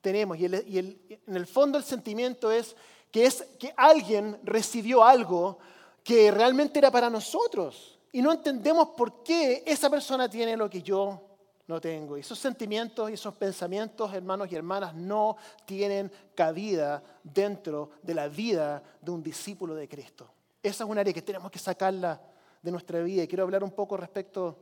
tenemos. 0.00 0.38
Y, 0.38 0.46
en 0.46 1.36
el 1.36 1.46
fondo 1.46 1.78
el 1.78 1.84
sentimiento 1.84 2.50
es 2.50 2.76
que, 3.10 3.26
es 3.26 3.42
que 3.58 3.72
alguien 3.76 4.38
recibió 4.44 5.02
algo 5.02 5.58
que 6.04 6.30
realmente 6.30 6.78
era 6.78 6.90
para 6.90 7.10
nosotros. 7.10 7.98
Y 8.12 8.22
no 8.22 8.32
entendemos 8.32 8.88
por 8.96 9.22
qué 9.22 9.62
esa 9.66 9.90
persona 9.90 10.28
tiene 10.28 10.56
lo 10.56 10.70
que 10.70 10.82
yo 10.82 11.27
no 11.68 11.80
tengo. 11.80 12.16
Y 12.16 12.20
esos 12.20 12.38
sentimientos 12.38 13.10
y 13.10 13.12
esos 13.12 13.34
pensamientos, 13.34 14.12
hermanos 14.14 14.50
y 14.50 14.56
hermanas, 14.56 14.94
no 14.94 15.36
tienen 15.66 16.10
cabida 16.34 17.02
dentro 17.22 17.90
de 18.02 18.14
la 18.14 18.26
vida 18.26 18.82
de 19.00 19.10
un 19.10 19.22
discípulo 19.22 19.74
de 19.74 19.86
Cristo. 19.86 20.28
Esa 20.62 20.84
es 20.84 20.90
un 20.90 20.98
área 20.98 21.12
que 21.12 21.22
tenemos 21.22 21.50
que 21.50 21.58
sacarla 21.58 22.20
de 22.62 22.70
nuestra 22.70 23.00
vida. 23.00 23.22
Y 23.22 23.28
quiero 23.28 23.44
hablar 23.44 23.62
un 23.62 23.70
poco 23.70 23.98
respecto 23.98 24.58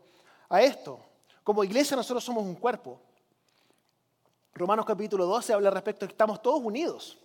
a 0.48 0.60
esto. 0.60 1.00
Como 1.44 1.62
iglesia 1.62 1.96
nosotros 1.96 2.24
somos 2.24 2.44
un 2.44 2.56
cuerpo. 2.56 3.00
Romanos 4.52 4.84
capítulo 4.84 5.26
12 5.26 5.52
habla 5.52 5.70
respecto 5.70 6.04
a 6.04 6.08
que 6.08 6.12
estamos 6.12 6.42
todos 6.42 6.60
unidos. 6.60 7.16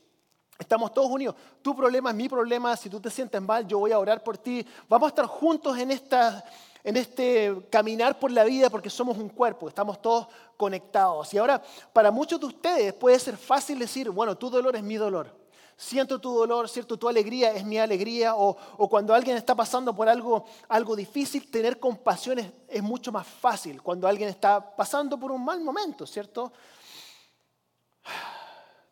Estamos 0.60 0.94
todos 0.94 1.10
unidos. 1.10 1.36
Tu 1.60 1.76
problema 1.76 2.12
es 2.12 2.15
mi 2.15 2.30
problema. 2.30 2.78
Si 2.78 2.88
tú 2.88 3.00
te 3.00 3.10
sientes 3.10 3.41
mal, 3.41 3.65
yo 3.67 3.80
voy 3.80 3.91
a 3.91 3.98
orar 3.98 4.24
por 4.24 4.38
ti. 4.38 4.63
Vamos 4.88 5.08
a 5.08 5.10
estar 5.10 5.26
juntos 5.26 5.76
en 5.80 5.89
esta 5.89 6.46
en 6.84 6.98
este 6.98 7.67
caminar 7.70 8.20
por 8.20 8.32
la 8.32 8.44
vida 8.44 8.70
porque 8.70 8.89
somos 8.89 9.17
un 9.17 9.30
cuerpo, 9.30 9.67
estamos 9.67 10.02
todos 10.02 10.28
conectados. 10.58 11.34
Y 11.34 11.38
ahora, 11.38 11.62
para 11.94 12.12
muchos 12.12 12.39
de 12.39 12.46
ustedes 12.48 12.94
puede 12.94 13.20
ser 13.20 13.38
fácil 13.38 13.80
decir, 13.80 14.10
bueno, 14.10 14.38
tu 14.38 14.50
dolor 14.50 14.76
es 14.76 14.84
mi 14.84 14.96
dolor. 14.96 15.39
siento 15.78 16.20
tu 16.20 16.34
dolor, 16.34 16.70
¿cierto? 16.70 16.98
Tu 16.98 17.08
alegría 17.08 17.52
es 17.54 17.65
mi 17.65 17.78
alegría. 17.78 18.36
O, 18.36 18.56
cuando 18.89 19.13
alguien 19.13 19.38
está 19.38 19.56
pasando 19.56 19.96
por 19.96 20.08
algo, 20.08 20.46
algo 20.67 20.96
difícil, 20.96 21.50
tener 21.50 21.80
compasión 21.80 22.39
es, 22.39 22.52
es, 22.67 22.84
mucho 22.84 23.12
más 23.12 23.28
fácil. 23.28 23.82
Cuando 23.82 24.08
alguien 24.08 24.30
está 24.30 24.76
pasando 24.76 25.20
por 25.20 25.32
un 25.32 25.44
mal 25.44 25.62
momento, 25.62 26.06
¿cierto? 26.06 26.52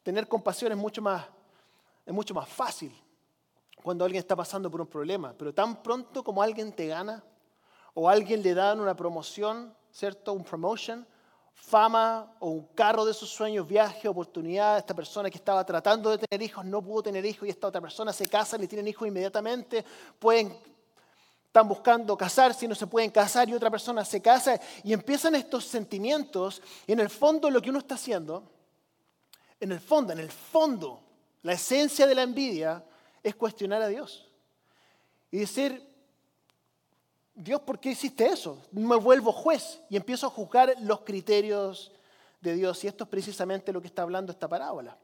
Tener 0.03 0.27
compasión 0.27 0.71
es 0.71 0.77
mucho 0.77 1.01
más, 1.01 1.25
es 2.05 2.13
mucho 2.13 2.33
más 2.33 2.47
fácil 2.47 2.91
cuando 3.83 4.03
alguien 4.03 4.19
está 4.19 4.35
pasando 4.35 4.69
por 4.69 4.81
un 4.81 4.87
problema. 4.87 5.33
Pero 5.37 5.53
tan 5.53 5.81
pronto 5.81 6.23
como 6.23 6.41
alguien 6.41 6.71
te 6.71 6.87
gana 6.87 7.23
o 8.01 8.07
alguien 8.07 8.41
le 8.41 8.53
dan 8.53 8.79
una 8.79 8.95
promoción, 8.95 9.75
¿cierto? 9.91 10.31
Un 10.31 10.45
promotion, 10.45 11.05
fama 11.53 12.33
o 12.39 12.47
un 12.47 12.67
carro 12.67 13.03
de 13.03 13.13
sus 13.13 13.29
sueños, 13.29 13.67
viaje, 13.67 14.07
oportunidad. 14.07 14.77
Esta 14.77 14.93
persona 14.93 15.29
que 15.29 15.37
estaba 15.37 15.65
tratando 15.65 16.09
de 16.09 16.17
tener 16.17 16.41
hijos 16.41 16.63
no 16.63 16.81
pudo 16.81 17.03
tener 17.03 17.25
hijos 17.25 17.45
y 17.45 17.51
esta 17.51 17.67
otra 17.67 17.81
persona 17.81 18.13
se 18.13 18.29
casa, 18.29 18.55
y 18.57 18.67
tienen 18.67 18.87
hijos 18.87 19.05
inmediatamente. 19.05 19.83
Pueden, 20.17 20.57
están 21.45 21.67
buscando 21.67 22.17
casarse 22.17 22.63
y 22.63 22.67
no 22.69 22.75
se 22.75 22.87
pueden 22.87 23.11
casar 23.11 23.49
y 23.49 23.53
otra 23.53 23.69
persona 23.69 24.05
se 24.05 24.21
casa 24.21 24.57
y 24.81 24.93
empiezan 24.93 25.35
estos 25.35 25.65
sentimientos. 25.65 26.61
Y 26.87 26.93
en 26.93 27.01
el 27.01 27.09
fondo 27.09 27.51
lo 27.51 27.61
que 27.61 27.69
uno 27.69 27.79
está 27.79 27.95
haciendo, 27.95 28.49
en 29.59 29.73
el 29.73 29.81
fondo, 29.81 30.13
en 30.13 30.19
el 30.19 30.31
fondo, 30.31 31.01
la 31.41 31.51
esencia 31.51 32.07
de 32.07 32.15
la 32.15 32.23
envidia 32.23 32.81
es 33.21 33.35
cuestionar 33.35 33.81
a 33.81 33.87
Dios. 33.89 34.31
Y 35.31 35.39
decir, 35.39 35.88
Dios, 37.41 37.61
¿por 37.61 37.79
qué 37.79 37.91
hiciste 37.91 38.25
eso? 38.25 38.57
Me 38.69 38.97
vuelvo 38.97 39.31
juez 39.31 39.79
y 39.89 39.95
empiezo 39.95 40.27
a 40.27 40.29
juzgar 40.29 40.75
los 40.81 40.99
criterios 41.01 41.89
de 42.41 42.53
Dios. 42.53 42.83
Y 42.83 42.87
esto 42.87 43.05
es 43.05 43.09
precisamente 43.09 43.71
lo 43.71 43.79
que 43.79 43.87
está 43.87 44.01
hablando 44.01 44.33
esta 44.33 44.49
parábola. 44.49 44.97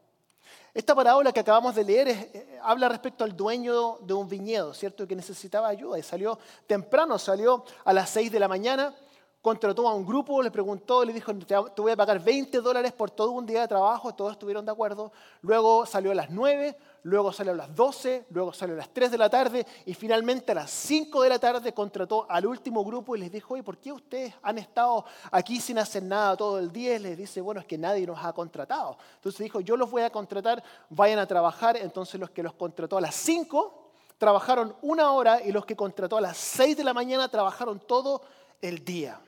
Esta 0.74 0.94
parábola 0.94 1.32
que 1.32 1.40
acabamos 1.40 1.74
de 1.74 1.84
leer 1.84 2.08
eh, 2.08 2.60
habla 2.62 2.90
respecto 2.90 3.24
al 3.24 3.34
dueño 3.34 3.96
de 4.02 4.12
un 4.12 4.28
viñedo, 4.28 4.74
¿cierto? 4.74 5.08
Que 5.08 5.16
necesitaba 5.16 5.68
ayuda 5.68 5.98
y 5.98 6.02
salió 6.02 6.38
temprano, 6.66 7.18
salió 7.18 7.64
a 7.86 7.94
las 7.94 8.10
6 8.10 8.30
de 8.30 8.38
la 8.38 8.48
mañana, 8.48 8.94
contrató 9.40 9.88
a 9.88 9.94
un 9.94 10.04
grupo, 10.04 10.42
le 10.42 10.50
preguntó, 10.50 11.06
le 11.06 11.14
dijo, 11.14 11.34
te 11.34 11.80
voy 11.80 11.92
a 11.92 11.96
pagar 11.96 12.22
20 12.22 12.60
dólares 12.60 12.92
por 12.92 13.10
todo 13.10 13.30
un 13.30 13.46
día 13.46 13.62
de 13.62 13.68
trabajo, 13.68 14.14
todos 14.14 14.32
estuvieron 14.32 14.66
de 14.66 14.72
acuerdo. 14.72 15.10
Luego 15.40 15.86
salió 15.86 16.10
a 16.10 16.14
las 16.14 16.28
9, 16.28 16.76
luego 17.06 17.32
salió 17.32 17.52
a 17.52 17.56
las 17.56 17.74
12, 17.74 18.26
luego 18.30 18.52
salió 18.52 18.74
a 18.74 18.78
las 18.78 18.88
3 18.88 19.12
de 19.12 19.18
la 19.18 19.30
tarde 19.30 19.64
y 19.86 19.94
finalmente 19.94 20.50
a 20.50 20.56
las 20.56 20.70
5 20.72 21.22
de 21.22 21.28
la 21.28 21.38
tarde 21.38 21.72
contrató 21.72 22.26
al 22.28 22.46
último 22.46 22.84
grupo 22.84 23.14
y 23.14 23.20
les 23.20 23.30
dijo, 23.30 23.54
oye, 23.54 23.62
¿por 23.62 23.78
qué 23.78 23.92
ustedes 23.92 24.34
han 24.42 24.58
estado 24.58 25.04
aquí 25.30 25.60
sin 25.60 25.78
hacer 25.78 26.02
nada 26.02 26.36
todo 26.36 26.58
el 26.58 26.72
día? 26.72 26.96
Y 26.96 26.98
les 26.98 27.16
dice, 27.16 27.40
bueno, 27.40 27.60
es 27.60 27.66
que 27.66 27.78
nadie 27.78 28.04
nos 28.08 28.24
ha 28.24 28.32
contratado. 28.32 28.98
Entonces 29.14 29.38
dijo, 29.38 29.60
yo 29.60 29.76
los 29.76 29.88
voy 29.88 30.02
a 30.02 30.10
contratar, 30.10 30.62
vayan 30.90 31.20
a 31.20 31.26
trabajar. 31.26 31.76
Entonces 31.76 32.18
los 32.18 32.30
que 32.30 32.42
los 32.42 32.54
contrató 32.54 32.98
a 32.98 33.00
las 33.00 33.14
5 33.14 33.92
trabajaron 34.18 34.74
una 34.82 35.12
hora 35.12 35.40
y 35.40 35.52
los 35.52 35.64
que 35.64 35.76
contrató 35.76 36.16
a 36.16 36.20
las 36.20 36.36
6 36.36 36.76
de 36.76 36.82
la 36.82 36.92
mañana 36.92 37.28
trabajaron 37.28 37.78
todo 37.78 38.22
el 38.60 38.84
día. 38.84 39.20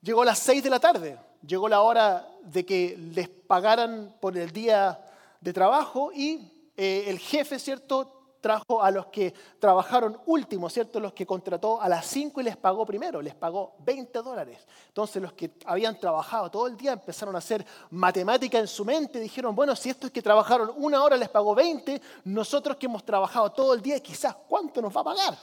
Llegó 0.00 0.22
a 0.22 0.26
las 0.26 0.38
6 0.38 0.62
de 0.62 0.70
la 0.70 0.78
tarde, 0.78 1.18
llegó 1.44 1.68
la 1.68 1.80
hora 1.80 2.28
de 2.44 2.64
que 2.64 2.96
les 2.96 3.28
pagaran 3.28 4.14
por 4.20 4.38
el 4.38 4.52
día 4.52 5.09
de 5.40 5.52
trabajo 5.52 6.12
y 6.12 6.70
eh, 6.76 7.04
el 7.08 7.18
jefe, 7.18 7.58
¿cierto? 7.58 8.16
Trajo 8.40 8.82
a 8.82 8.90
los 8.90 9.06
que 9.06 9.34
trabajaron 9.58 10.18
último, 10.26 10.70
¿cierto? 10.70 10.98
Los 10.98 11.12
que 11.12 11.26
contrató 11.26 11.80
a 11.80 11.88
las 11.88 12.06
5 12.06 12.40
y 12.40 12.44
les 12.44 12.56
pagó 12.56 12.86
primero, 12.86 13.20
les 13.20 13.34
pagó 13.34 13.74
20 13.80 14.18
dólares. 14.22 14.66
Entonces 14.88 15.20
los 15.20 15.34
que 15.34 15.52
habían 15.66 15.98
trabajado 16.00 16.50
todo 16.50 16.66
el 16.66 16.76
día 16.76 16.92
empezaron 16.92 17.34
a 17.34 17.38
hacer 17.38 17.64
matemática 17.90 18.58
en 18.58 18.66
su 18.66 18.84
mente, 18.84 19.20
dijeron, 19.20 19.54
bueno, 19.54 19.76
si 19.76 19.90
estos 19.90 20.10
que 20.10 20.22
trabajaron 20.22 20.72
una 20.76 21.02
hora 21.02 21.16
les 21.16 21.28
pagó 21.28 21.54
20, 21.54 22.00
nosotros 22.24 22.76
que 22.76 22.86
hemos 22.86 23.04
trabajado 23.04 23.52
todo 23.52 23.74
el 23.74 23.82
día, 23.82 24.00
quizás 24.00 24.34
cuánto 24.48 24.80
nos 24.80 24.96
va 24.96 25.02
a 25.02 25.04
pagar. 25.04 25.38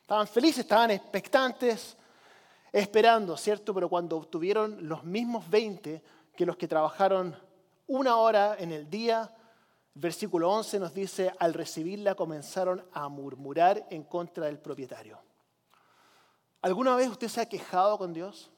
Estaban 0.00 0.26
felices, 0.26 0.60
estaban 0.60 0.90
expectantes, 0.90 1.96
esperando, 2.72 3.36
¿cierto? 3.36 3.74
Pero 3.74 3.90
cuando 3.90 4.16
obtuvieron 4.16 4.88
los 4.88 5.04
mismos 5.04 5.48
20 5.50 6.02
que 6.34 6.46
los 6.46 6.56
que 6.56 6.66
trabajaron 6.66 7.36
una 7.88 8.16
hora 8.16 8.56
en 8.58 8.72
el 8.72 8.88
día, 8.88 9.30
Versículo 10.00 10.48
11 10.52 10.78
nos 10.78 10.94
dice, 10.94 11.32
al 11.40 11.54
recibirla 11.54 12.14
comenzaron 12.14 12.86
a 12.92 13.08
murmurar 13.08 13.84
en 13.90 14.04
contra 14.04 14.46
del 14.46 14.60
propietario. 14.60 15.18
¿Alguna 16.62 16.94
vez 16.94 17.08
usted 17.08 17.26
se 17.26 17.40
ha 17.40 17.48
quejado 17.48 17.98
con 17.98 18.12
Dios? 18.12 18.48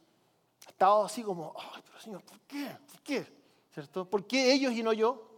Ha 0.67 0.69
estado 0.69 1.03
así 1.03 1.23
como, 1.23 1.55
ay, 1.57 1.81
pero 1.83 1.99
Señor, 1.99 2.23
¿por 2.25 2.39
qué? 2.41 2.77
¿Por 2.93 3.01
qué? 3.01 3.27
¿Cierto? 3.73 4.05
¿Por 4.05 4.27
qué 4.27 4.53
ellos 4.53 4.75
y 4.75 4.83
no 4.83 4.93
yo? 4.93 5.31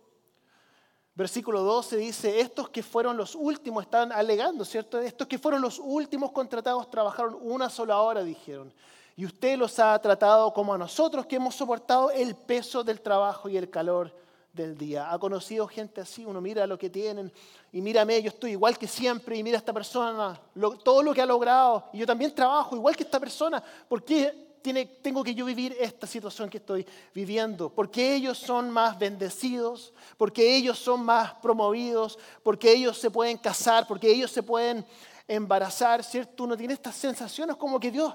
Versículo 1.14 1.60
12 1.60 1.96
dice, 1.98 2.40
estos 2.40 2.68
que 2.70 2.82
fueron 2.82 3.16
los 3.16 3.36
últimos, 3.36 3.84
están 3.84 4.10
alegando, 4.10 4.64
¿cierto? 4.64 4.98
Estos 4.98 5.28
que 5.28 5.38
fueron 5.38 5.62
los 5.62 5.78
últimos 5.78 6.32
contratados 6.32 6.90
trabajaron 6.90 7.38
una 7.40 7.70
sola 7.70 8.00
hora, 8.00 8.24
dijeron. 8.24 8.74
Y 9.14 9.24
usted 9.24 9.56
los 9.56 9.78
ha 9.78 9.96
tratado 10.00 10.52
como 10.52 10.74
a 10.74 10.78
nosotros 10.78 11.26
que 11.26 11.36
hemos 11.36 11.54
soportado 11.54 12.10
el 12.10 12.34
peso 12.34 12.82
del 12.82 13.00
trabajo 13.00 13.48
y 13.48 13.56
el 13.56 13.70
calor 13.70 14.20
del 14.52 14.76
día. 14.76 15.12
Ha 15.12 15.18
conocido 15.18 15.66
gente 15.66 16.00
así, 16.00 16.24
uno 16.24 16.40
mira 16.40 16.66
lo 16.66 16.78
que 16.78 16.90
tienen 16.90 17.32
y 17.72 17.80
mírame, 17.80 18.22
yo 18.22 18.28
estoy 18.28 18.52
igual 18.52 18.76
que 18.76 18.86
siempre 18.86 19.36
y 19.36 19.42
mira 19.42 19.56
a 19.56 19.60
esta 19.60 19.72
persona, 19.72 20.38
todo 20.84 21.02
lo 21.02 21.14
que 21.14 21.22
ha 21.22 21.26
logrado 21.26 21.88
y 21.92 21.98
yo 21.98 22.06
también 22.06 22.34
trabajo 22.34 22.76
igual 22.76 22.94
que 22.94 23.02
esta 23.02 23.18
persona. 23.18 23.62
¿Por 23.88 24.04
qué 24.04 24.58
tiene, 24.60 24.84
tengo 24.84 25.24
que 25.24 25.34
yo 25.34 25.46
vivir 25.46 25.74
esta 25.80 26.06
situación 26.06 26.50
que 26.50 26.58
estoy 26.58 26.86
viviendo? 27.14 27.70
Porque 27.70 28.14
ellos 28.14 28.38
son 28.38 28.70
más 28.70 28.98
bendecidos, 28.98 29.92
porque 30.18 30.54
ellos 30.54 30.78
son 30.78 31.04
más 31.04 31.32
promovidos, 31.34 32.18
porque 32.42 32.72
ellos 32.72 32.98
se 32.98 33.10
pueden 33.10 33.38
casar, 33.38 33.86
porque 33.86 34.10
ellos 34.10 34.30
se 34.30 34.42
pueden 34.42 34.84
embarazar, 35.26 36.04
¿cierto? 36.04 36.44
Uno 36.44 36.56
tiene 36.56 36.74
estas 36.74 36.94
sensaciones 36.94 37.56
como 37.56 37.80
que 37.80 37.90
Dios 37.90 38.14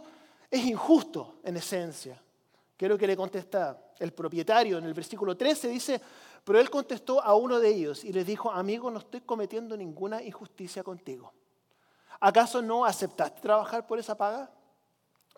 es 0.52 0.64
injusto 0.66 1.40
en 1.44 1.58
esencia. 1.58 2.22
Quiero 2.78 2.96
que 2.96 3.08
le 3.08 3.18
contesta 3.18 3.76
el 4.00 4.14
propietario 4.14 4.78
en 4.78 4.86
el 4.86 4.94
versículo 4.94 5.36
13, 5.36 5.68
dice, 5.70 6.02
pero 6.48 6.62
él 6.62 6.70
contestó 6.70 7.22
a 7.22 7.36
uno 7.36 7.60
de 7.60 7.68
ellos 7.68 8.06
y 8.06 8.14
les 8.14 8.26
dijo, 8.26 8.50
amigo, 8.50 8.90
no 8.90 9.00
estoy 9.00 9.20
cometiendo 9.20 9.76
ninguna 9.76 10.24
injusticia 10.24 10.82
contigo. 10.82 11.34
¿Acaso 12.22 12.62
no 12.62 12.86
aceptaste 12.86 13.42
trabajar 13.42 13.86
por 13.86 14.00
esa 14.00 14.16
paga? 14.16 14.50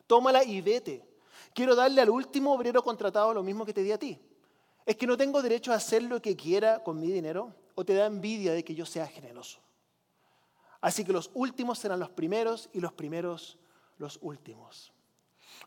Tómala 0.05 0.43
y 0.43 0.61
vete. 0.61 1.03
Quiero 1.55 1.73
darle 1.73 2.01
al 2.01 2.11
último 2.11 2.53
obrero 2.53 2.83
contratado 2.83 3.33
lo 3.33 3.41
mismo 3.41 3.65
que 3.65 3.73
te 3.73 3.81
di 3.81 3.91
a 3.91 3.97
ti. 3.97 4.21
¿Es 4.85 4.97
que 4.97 5.07
no 5.07 5.17
tengo 5.17 5.41
derecho 5.41 5.71
a 5.71 5.77
hacer 5.77 6.03
lo 6.03 6.21
que 6.21 6.35
quiera 6.35 6.83
con 6.83 6.99
mi 6.99 7.07
dinero? 7.07 7.55
¿O 7.73 7.83
te 7.83 7.95
da 7.95 8.05
envidia 8.05 8.53
de 8.53 8.63
que 8.63 8.75
yo 8.75 8.85
sea 8.85 9.07
generoso? 9.07 9.59
Así 10.79 11.03
que 11.03 11.11
los 11.11 11.31
últimos 11.33 11.79
serán 11.79 11.99
los 11.99 12.11
primeros 12.11 12.69
y 12.71 12.81
los 12.81 12.93
primeros 12.93 13.57
los 13.97 14.19
últimos. 14.21 14.93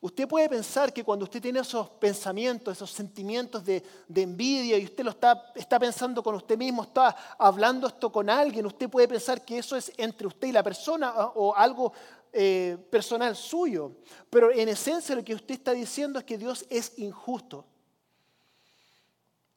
Usted 0.00 0.26
puede 0.26 0.48
pensar 0.48 0.92
que 0.92 1.04
cuando 1.04 1.24
usted 1.24 1.40
tiene 1.40 1.60
esos 1.60 1.88
pensamientos, 1.90 2.76
esos 2.76 2.90
sentimientos 2.90 3.64
de, 3.64 3.82
envidia 4.14 4.76
y 4.76 4.84
usted 4.84 5.04
lo 5.04 5.10
está, 5.10 5.52
está, 5.54 5.78
pensando 5.78 6.22
con 6.22 6.34
usted 6.34 6.58
mismo, 6.58 6.82
está 6.82 7.16
hablando 7.38 7.86
esto 7.86 8.10
con 8.10 8.28
alguien, 8.28 8.66
usted 8.66 8.90
puede 8.90 9.06
pensar 9.06 9.44
que 9.44 9.58
eso 9.58 9.76
es 9.76 9.92
entre 9.96 10.26
usted 10.26 10.48
y 10.48 10.52
la 10.52 10.62
persona 10.62 11.12
o 11.34 11.54
algo 11.54 11.92
eh, 12.34 12.78
personal 12.90 13.36
suyo. 13.36 13.92
Pero 14.30 14.50
en 14.50 14.68
esencia 14.70 15.14
lo 15.14 15.22
que 15.22 15.34
usted 15.34 15.54
está 15.54 15.72
diciendo 15.72 16.18
es 16.18 16.24
que 16.24 16.38
Dios 16.38 16.64
es 16.70 16.98
injusto. 16.98 17.66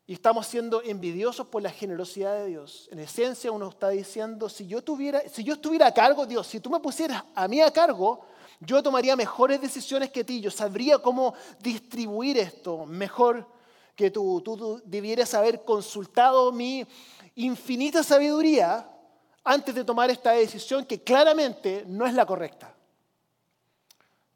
Y 0.05 0.13
estamos 0.13 0.45
siendo 0.45 0.83
envidiosos 0.83 1.47
por 1.47 1.63
la 1.63 1.71
generosidad 1.71 2.35
de 2.35 2.47
Dios. 2.47 2.89
En 2.91 2.99
esencia 2.99 3.51
uno 3.51 3.69
está 3.69 3.89
diciendo, 3.89 4.49
si 4.49 4.67
yo, 4.67 4.83
tuviera, 4.83 5.21
si 5.29 5.43
yo 5.43 5.53
estuviera 5.53 5.87
a 5.87 5.93
cargo, 5.93 6.25
Dios, 6.25 6.45
si 6.45 6.59
tú 6.59 6.69
me 6.69 6.79
pusieras 6.79 7.23
a 7.33 7.47
mí 7.47 7.61
a 7.61 7.71
cargo, 7.71 8.25
yo 8.59 8.81
tomaría 8.81 9.15
mejores 9.15 9.61
decisiones 9.61 10.11
que 10.11 10.23
ti, 10.23 10.41
yo 10.41 10.51
sabría 10.51 10.99
cómo 10.99 11.33
distribuir 11.59 12.37
esto 12.37 12.85
mejor 12.85 13.47
que 13.95 14.11
tú. 14.11 14.41
Tú 14.41 14.81
debieras 14.85 15.33
haber 15.33 15.63
consultado 15.63 16.51
mi 16.51 16.85
infinita 17.35 18.03
sabiduría 18.03 18.89
antes 19.43 19.75
de 19.75 19.83
tomar 19.83 20.09
esta 20.09 20.31
decisión 20.31 20.85
que 20.85 21.01
claramente 21.01 21.83
no 21.87 22.05
es 22.05 22.13
la 22.13 22.25
correcta. 22.25 22.73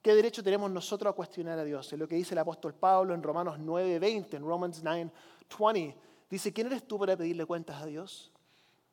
¿Qué 0.02 0.16
derecho 0.16 0.44
tenemos 0.44 0.72
nosotros 0.72 1.12
a 1.12 1.16
cuestionar 1.16 1.60
a 1.60 1.64
Dios? 1.64 1.92
Es 1.92 2.00
lo 2.00 2.08
que 2.08 2.16
dice 2.16 2.34
el 2.34 2.40
apóstol 2.40 2.74
Pablo 2.74 3.14
en 3.14 3.22
Romanos 3.22 3.60
9:20, 3.60 4.38
en 4.38 4.44
Romans 4.44 4.82
9:20. 4.84 5.96
Dice, 6.30 6.54
¿quién 6.54 6.68
eres 6.68 6.88
tú 6.88 7.00
para 7.00 7.18
pedirle 7.18 7.46
cuentas 7.46 7.82
a 7.82 7.86
Dios? 7.86 8.32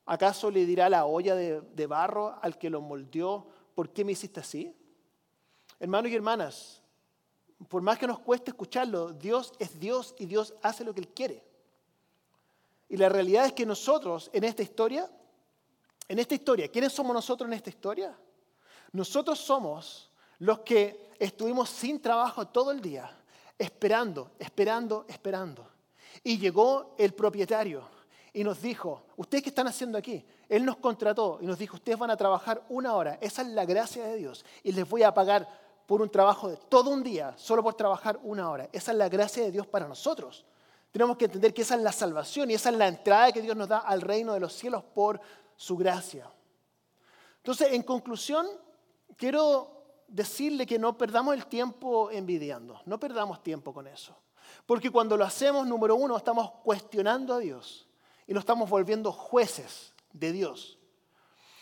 ¿Acaso 0.06 0.50
le 0.50 0.64
dirá 0.64 0.88
la 0.88 1.04
olla 1.04 1.34
de, 1.34 1.60
de 1.60 1.86
barro 1.86 2.38
al 2.40 2.58
que 2.58 2.70
lo 2.70 2.80
moldeó, 2.80 3.46
¿por 3.74 3.90
qué 3.90 4.04
me 4.04 4.12
hiciste 4.12 4.40
así? 4.40 4.74
Hermanos 5.78 6.10
y 6.10 6.14
hermanas, 6.14 6.82
por 7.68 7.82
más 7.82 7.98
que 7.98 8.06
nos 8.06 8.18
cueste 8.18 8.50
escucharlo, 8.50 9.12
Dios 9.12 9.52
es 9.58 9.78
Dios 9.78 10.14
y 10.18 10.26
Dios 10.26 10.54
hace 10.62 10.84
lo 10.84 10.94
que 10.94 11.00
Él 11.00 11.08
quiere. 11.08 11.42
Y 12.88 12.96
la 12.96 13.08
realidad 13.08 13.46
es 13.46 13.52
que 13.52 13.66
nosotros 13.66 14.30
en 14.32 14.44
esta 14.44 14.62
historia, 14.62 15.10
en 16.08 16.18
esta 16.18 16.34
historia, 16.34 16.68
¿quiénes 16.68 16.92
somos 16.92 17.14
nosotros 17.14 17.48
en 17.48 17.54
esta 17.54 17.70
historia? 17.70 18.16
Nosotros 18.92 19.38
somos 19.38 20.10
los 20.38 20.60
que 20.60 21.10
estuvimos 21.18 21.68
sin 21.68 22.00
trabajo 22.00 22.46
todo 22.48 22.70
el 22.70 22.80
día, 22.80 23.10
esperando, 23.58 24.30
esperando, 24.38 25.04
esperando. 25.08 25.66
Y 26.22 26.38
llegó 26.38 26.94
el 26.98 27.12
propietario 27.12 27.88
y 28.32 28.44
nos 28.44 28.60
dijo, 28.60 29.02
¿ustedes 29.16 29.42
qué 29.42 29.48
están 29.48 29.66
haciendo 29.66 29.98
aquí? 29.98 30.24
Él 30.48 30.64
nos 30.64 30.76
contrató 30.76 31.38
y 31.40 31.46
nos 31.46 31.58
dijo, 31.58 31.76
ustedes 31.76 31.98
van 31.98 32.10
a 32.10 32.16
trabajar 32.16 32.62
una 32.68 32.94
hora. 32.94 33.18
Esa 33.20 33.42
es 33.42 33.48
la 33.48 33.64
gracia 33.64 34.04
de 34.04 34.16
Dios. 34.16 34.44
Y 34.62 34.72
les 34.72 34.88
voy 34.88 35.02
a 35.02 35.12
pagar 35.12 35.65
por 35.86 36.02
un 36.02 36.10
trabajo 36.10 36.48
de 36.48 36.56
todo 36.56 36.90
un 36.90 37.02
día, 37.02 37.34
solo 37.36 37.62
por 37.62 37.74
trabajar 37.74 38.18
una 38.22 38.50
hora. 38.50 38.68
Esa 38.72 38.92
es 38.92 38.98
la 38.98 39.08
gracia 39.08 39.44
de 39.44 39.52
Dios 39.52 39.66
para 39.66 39.86
nosotros. 39.86 40.44
Tenemos 40.90 41.16
que 41.16 41.26
entender 41.26 41.54
que 41.54 41.62
esa 41.62 41.76
es 41.76 41.82
la 41.82 41.92
salvación 41.92 42.50
y 42.50 42.54
esa 42.54 42.70
es 42.70 42.76
la 42.76 42.88
entrada 42.88 43.32
que 43.32 43.42
Dios 43.42 43.56
nos 43.56 43.68
da 43.68 43.78
al 43.78 44.00
reino 44.00 44.32
de 44.34 44.40
los 44.40 44.52
cielos 44.52 44.82
por 44.94 45.20
su 45.54 45.76
gracia. 45.76 46.30
Entonces, 47.38 47.72
en 47.72 47.82
conclusión, 47.82 48.46
quiero 49.16 50.02
decirle 50.08 50.66
que 50.66 50.78
no 50.78 50.96
perdamos 50.96 51.34
el 51.34 51.46
tiempo 51.46 52.10
envidiando, 52.10 52.80
no 52.86 52.98
perdamos 52.98 53.42
tiempo 53.42 53.72
con 53.72 53.86
eso. 53.86 54.16
Porque 54.64 54.90
cuando 54.90 55.16
lo 55.16 55.24
hacemos, 55.24 55.66
número 55.66 55.96
uno, 55.96 56.16
estamos 56.16 56.50
cuestionando 56.64 57.34
a 57.34 57.38
Dios 57.38 57.86
y 58.26 58.32
nos 58.32 58.42
estamos 58.42 58.68
volviendo 58.68 59.12
jueces 59.12 59.94
de 60.12 60.32
Dios. 60.32 60.75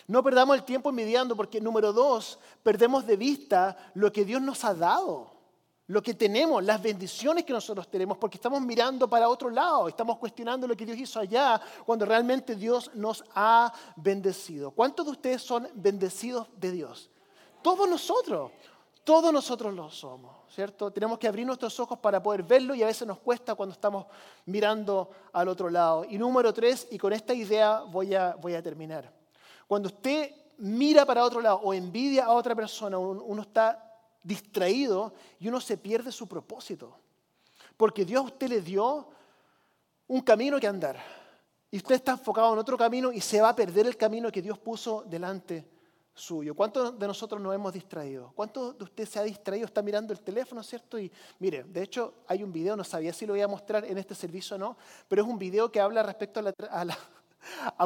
No 0.07 0.23
perdamos 0.23 0.57
el 0.57 0.65
tiempo 0.65 0.91
envidiando 0.91 1.35
porque, 1.35 1.61
número 1.61 1.93
dos, 1.93 2.39
perdemos 2.63 3.07
de 3.07 3.17
vista 3.17 3.77
lo 3.95 4.13
que 4.13 4.25
Dios 4.25 4.43
nos 4.43 4.65
ha 4.65 4.75
dado, 4.75 5.31
lo 5.87 6.03
que 6.03 6.15
tenemos, 6.15 6.63
las 6.63 6.83
bendiciones 6.83 7.45
que 7.45 7.53
nosotros 7.53 7.89
tenemos, 7.89 8.19
porque 8.19 8.37
estamos 8.37 8.61
mirando 8.61 9.09
para 9.09 9.29
otro 9.29 9.49
lado, 9.49 9.89
estamos 9.89 10.19
cuestionando 10.19 10.67
lo 10.67 10.77
que 10.77 10.85
Dios 10.85 10.99
hizo 10.99 11.21
allá, 11.21 11.61
cuando 11.87 12.05
realmente 12.05 12.55
Dios 12.55 12.91
nos 12.95 13.25
ha 13.35 13.73
bendecido. 13.97 14.71
¿Cuántos 14.73 15.07
de 15.07 15.13
ustedes 15.13 15.43
son 15.43 15.69
bendecidos 15.75 16.49
de 16.57 16.71
Dios? 16.71 17.11
Todos 17.63 17.89
nosotros, 17.89 18.53
todos 19.05 19.33
nosotros 19.33 19.73
lo 19.73 19.91
somos, 19.91 20.37
¿cierto? 20.55 20.91
Tenemos 20.91 21.19
que 21.19 21.29
abrir 21.29 21.47
nuestros 21.47 21.81
ojos 21.81 21.99
para 21.99 22.23
poder 22.23 22.43
verlo 22.43 22.75
y 22.75 22.83
a 22.83 22.87
veces 22.87 23.09
nos 23.09 23.19
cuesta 23.21 23.55
cuando 23.55 23.73
estamos 23.73 24.05
mirando 24.45 25.11
al 25.33 25.49
otro 25.49 25.71
lado. 25.71 26.05
Y 26.05 26.19
número 26.19 26.53
tres, 26.53 26.89
y 26.91 26.99
con 26.99 27.15
esta 27.15 27.33
idea 27.33 27.81
voy 27.81 28.15
a, 28.15 28.35
voy 28.35 28.55
a 28.55 28.63
terminar. 28.63 29.24
Cuando 29.67 29.89
usted 29.89 30.31
mira 30.59 31.05
para 31.05 31.25
otro 31.25 31.41
lado 31.41 31.61
o 31.63 31.75
envidia 31.75 32.27
a 32.27 32.33
otra 32.33 32.55
persona, 32.55 32.99
uno 32.99 33.43
está 33.43 33.81
distraído 34.23 35.13
y 35.39 35.49
uno 35.49 35.61
se 35.61 35.77
pierde 35.77 36.11
su 36.13 36.27
propósito. 36.27 36.97
Porque 37.77 38.05
Dios 38.05 38.23
a 38.23 38.27
usted 38.27 38.49
le 38.49 38.61
dio 38.61 39.09
un 40.07 40.21
camino 40.21 40.59
que 40.61 40.67
andar. 40.67 40.99
Y 41.71 41.79
usted 41.79 41.97
está 41.97 42.13
enfocado 42.13 42.53
en 42.53 42.59
otro 42.59 42.79
camino 42.79 43.13
y 43.13 43.21
se 43.21 43.41
va 43.41 43.49
a 43.49 43.57
perder 43.57 43.87
el 43.87 43.97
camino 43.97 44.31
que 44.31 44.41
Dios 44.41 44.59
puso 44.59 45.03
delante 45.07 45.69
suyo. 46.15 46.55
¿Cuántos 46.55 46.97
de 46.97 47.07
nosotros 47.07 47.41
nos 47.41 47.53
hemos 47.55 47.73
distraído? 47.73 48.33
¿Cuántos 48.35 48.79
de 48.79 48.85
usted 48.85 49.07
se 49.07 49.19
ha 49.19 49.23
distraído? 49.23 49.67
Está 49.67 49.83
mirando 49.83 50.13
el 50.13 50.21
teléfono, 50.21 50.63
¿cierto? 50.63 50.99
Y 50.99 51.11
mire, 51.41 51.65
de 51.65 51.83
hecho 51.83 52.15
hay 52.29 52.43
un 52.43 52.53
video, 52.53 52.77
no 52.77 52.85
sabía 52.85 53.13
si 53.13 53.27
lo 53.27 53.33
voy 53.33 53.43
a 53.43 53.49
mostrar 53.49 53.85
en 53.85 53.99
este 53.99 54.15
servicio 54.15 54.55
o 54.55 54.59
no, 54.59 54.77
pero 55.09 55.23
es 55.23 55.29
un 55.29 55.39
video 55.39 55.71
que 55.73 55.81
habla 55.81 56.05
respecto 56.05 56.41
a, 56.41 56.81
a, 56.81 56.85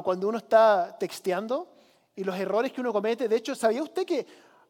cuando 0.02 0.28
uno 0.28 0.38
está 0.38 0.96
texteando 0.98 1.68
y 2.14 2.24
los 2.24 2.36
errores 2.36 2.72
que 2.72 2.80
uno 2.80 2.92
comete. 2.92 3.28
De 3.28 3.36
hecho, 3.36 3.54
¿sabía 3.54 3.82
usted 3.82 4.04
que 4.04 4.26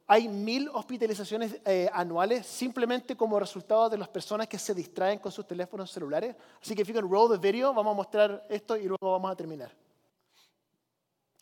hay 0.07 0.29
mil 0.29 0.69
hospitalizaciones 0.69 1.61
eh, 1.65 1.89
anuales 1.93 2.47
simplemente 2.47 3.17
como 3.17 3.39
resultado 3.39 3.89
de 3.91 3.99
las 3.99 4.09
personas 4.09 4.49
que 4.49 4.59
se 4.59 4.75
distraen 4.75 5.19
con 5.19 5.33
sus 5.33 5.47
teléfonos 5.47 5.91
celulares? 5.91 6.35
Así 6.63 6.75
que 6.75 6.85
fíjense, 6.85 7.09
roll 7.09 7.31
the 7.31 7.39
video, 7.39 7.73
vamos 7.75 7.93
a 7.93 7.97
mostrar 7.97 8.47
esto 8.49 8.77
y 8.77 8.85
luego 8.85 9.13
vamos 9.13 9.31
a 9.31 9.37
terminar. 9.37 9.71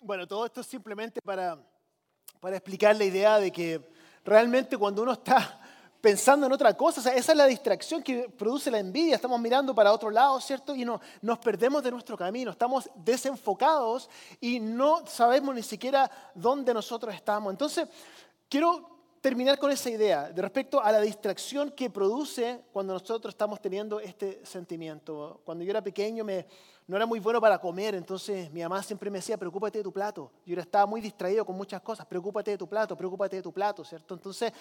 Bueno, 0.00 0.26
todo 0.26 0.46
esto 0.46 0.61
es 0.61 0.66
simplemente 0.66 1.20
para 1.22 1.59
para 2.40 2.56
explicar 2.56 2.96
la 2.96 3.04
idea 3.04 3.38
de 3.38 3.50
que 3.50 3.80
realmente 4.24 4.76
cuando 4.76 5.02
uno 5.02 5.12
está 5.12 5.61
pensando 6.00 6.46
en 6.46 6.52
otra 6.52 6.74
cosa, 6.76 7.00
esa 7.12 7.32
es 7.32 7.37
la 7.37 7.46
distracción 7.46 8.02
que 8.02 8.28
produce 8.28 8.70
la 8.70 8.78
envidia, 8.78 9.16
estamos 9.16 9.40
mirando 9.40 9.74
para 9.74 9.92
otro 9.92 10.11
lado, 10.11 10.40
¿cierto? 10.40 10.74
Y 10.74 10.85
no, 10.85 11.00
nos 11.22 11.38
perdemos 11.38 11.82
de 11.82 11.90
nuestro 11.90 12.16
camino, 12.16 12.50
estamos 12.50 12.88
desenfocados 12.94 14.09
y 14.40 14.61
no 14.61 15.06
sabemos 15.06 15.54
ni 15.54 15.62
siquiera 15.62 16.11
dónde 16.35 16.72
nosotros 16.72 17.14
estamos. 17.14 17.52
Entonces, 17.52 17.88
quiero 18.48 18.95
terminar 19.26 19.58
con 19.58 19.72
esa 19.72 19.90
idea 19.90 20.30
de 20.30 20.40
respecto 20.40 20.80
a 20.80 20.92
la 20.92 21.00
distracción 21.00 21.72
que 21.72 21.90
produce 21.90 22.60
cuando 22.72 22.92
nosotros 22.92 23.34
estamos 23.34 23.60
teniendo 23.60 23.98
este 23.98 24.46
sentimiento. 24.46 25.40
Cuando 25.44 25.64
yo 25.64 25.70
era 25.70 25.82
pequeño 25.82 26.22
me, 26.22 26.46
no 26.86 26.94
era 26.96 27.06
muy 27.06 27.18
bueno 27.18 27.40
para 27.40 27.58
comer, 27.58 27.96
entonces 27.96 28.48
mi 28.52 28.62
mamá 28.62 28.84
siempre 28.84 29.10
me 29.10 29.18
decía, 29.18 29.36
preocúpate 29.36 29.78
de 29.78 29.82
tu 29.82 29.92
plato. 29.92 30.30
Yo 30.46 30.56
estaba 30.60 30.86
muy 30.86 31.00
distraído 31.00 31.44
con 31.44 31.56
muchas 31.56 31.80
cosas, 31.80 32.06
preocúpate 32.06 32.52
de 32.52 32.58
tu 32.58 32.68
plato, 32.68 32.96
preocúpate 32.96 33.34
de 33.34 33.42
tu 33.42 33.52
plato, 33.52 33.84
¿cierto? 33.84 34.14
Entonces, 34.14 34.52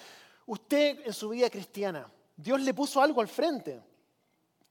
usted 0.48 1.06
en 1.06 1.14
su 1.14 1.30
vida 1.30 1.48
cristiana, 1.48 2.12
Dios 2.36 2.60
le 2.60 2.74
puso 2.74 3.00
algo 3.00 3.22
al 3.22 3.28
frente. 3.28 3.80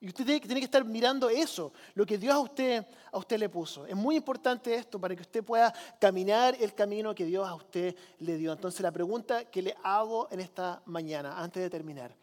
Y 0.05 0.09
usted 0.09 0.27
tiene 0.27 0.61
que 0.61 0.67
estar 0.67 0.85
mirando 0.85 1.31
eso, 1.31 1.73
lo 1.95 2.05
que 2.05 2.19
Dios 2.19 2.35
a 2.35 2.38
usted, 2.38 2.87
a 3.11 3.17
usted 3.17 3.38
le 3.38 3.49
puso. 3.49 3.87
Es 3.87 3.97
muy 3.97 4.17
importante 4.17 4.75
esto 4.75 5.01
para 5.01 5.17
que 5.17 5.23
usted 5.23 5.43
pueda 5.43 5.73
caminar 5.99 6.55
el 6.61 6.75
camino 6.75 7.14
que 7.14 7.25
Dios 7.25 7.49
a 7.49 7.55
usted 7.55 7.97
le 8.19 8.37
dio. 8.37 8.53
Entonces 8.53 8.83
la 8.83 8.93
pregunta 8.93 9.47
que 9.47 9.62
le 9.62 9.75
hago 9.83 10.29
en 10.31 10.40
esta 10.40 10.83
mañana, 10.85 11.40
antes 11.40 11.62
de 11.62 11.71
terminar, 11.71 12.14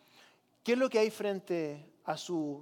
¿qué 0.63 0.73
es 0.73 0.77
lo 0.77 0.87
que 0.91 0.99
hay 0.99 1.09
frente 1.09 1.93
a 2.05 2.15
su 2.17 2.61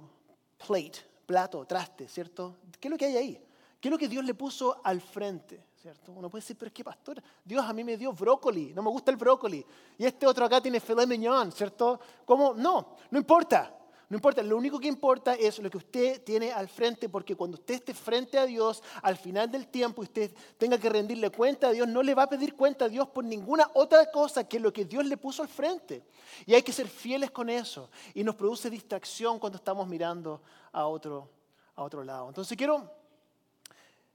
plate, 0.66 1.00
plato, 1.26 1.66
traste, 1.66 2.08
¿cierto? 2.08 2.56
¿Qué 2.80 2.88
es 2.88 2.90
lo 2.90 2.96
que 2.96 3.04
hay 3.04 3.16
ahí? 3.18 3.44
¿Qué 3.78 3.88
es 3.88 3.92
lo 3.92 3.98
que 3.98 4.08
Dios 4.08 4.24
le 4.24 4.32
puso 4.32 4.80
al 4.82 5.02
frente? 5.02 5.62
¿Cierto? 5.82 6.12
Uno 6.12 6.30
puede 6.30 6.40
decir, 6.40 6.56
pero 6.58 6.68
es 6.68 6.72
que 6.72 6.82
pastor, 6.82 7.22
Dios 7.44 7.62
a 7.62 7.74
mí 7.74 7.84
me 7.84 7.98
dio 7.98 8.14
brócoli, 8.14 8.72
no 8.72 8.82
me 8.82 8.88
gusta 8.88 9.10
el 9.10 9.18
brócoli. 9.18 9.62
Y 9.98 10.06
este 10.06 10.26
otro 10.26 10.46
acá 10.46 10.62
tiene 10.62 10.80
filet 10.80 11.06
mignon, 11.06 11.52
¿cierto? 11.52 12.00
¿Cómo? 12.24 12.54
No, 12.54 12.96
no 13.10 13.18
importa. 13.18 13.76
No 14.10 14.16
importa, 14.16 14.42
lo 14.42 14.56
único 14.56 14.80
que 14.80 14.88
importa 14.88 15.34
es 15.34 15.60
lo 15.60 15.70
que 15.70 15.78
usted 15.78 16.24
tiene 16.24 16.50
al 16.50 16.68
frente, 16.68 17.08
porque 17.08 17.36
cuando 17.36 17.54
usted 17.54 17.74
esté 17.74 17.94
frente 17.94 18.38
a 18.38 18.44
Dios, 18.44 18.82
al 19.02 19.16
final 19.16 19.48
del 19.48 19.68
tiempo, 19.68 20.02
usted 20.02 20.32
tenga 20.58 20.76
que 20.78 20.88
rendirle 20.88 21.30
cuenta 21.30 21.68
a 21.68 21.70
Dios, 21.70 21.86
no 21.86 22.02
le 22.02 22.12
va 22.12 22.24
a 22.24 22.28
pedir 22.28 22.56
cuenta 22.56 22.86
a 22.86 22.88
Dios 22.88 23.06
por 23.06 23.22
ninguna 23.22 23.70
otra 23.72 24.10
cosa 24.10 24.48
que 24.48 24.58
lo 24.58 24.72
que 24.72 24.84
Dios 24.84 25.04
le 25.06 25.16
puso 25.16 25.42
al 25.42 25.48
frente. 25.48 26.02
Y 26.44 26.54
hay 26.54 26.62
que 26.64 26.72
ser 26.72 26.88
fieles 26.88 27.30
con 27.30 27.48
eso. 27.48 27.88
Y 28.12 28.24
nos 28.24 28.34
produce 28.34 28.68
distracción 28.68 29.38
cuando 29.38 29.58
estamos 29.58 29.86
mirando 29.86 30.42
a 30.72 30.86
otro, 30.86 31.30
a 31.76 31.84
otro 31.84 32.02
lado. 32.02 32.26
Entonces 32.30 32.58
quiero, 32.58 32.90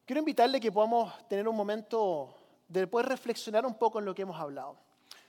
quiero 0.05 0.19
invitarle 0.19 0.59
que 0.59 0.73
podamos 0.73 1.13
tener 1.29 1.47
un 1.47 1.55
momento 1.55 2.35
de 2.67 2.85
poder 2.85 3.07
reflexionar 3.07 3.65
un 3.65 3.75
poco 3.75 3.99
en 3.99 4.03
lo 4.03 4.13
que 4.13 4.23
hemos 4.23 4.37
hablado. 4.37 4.75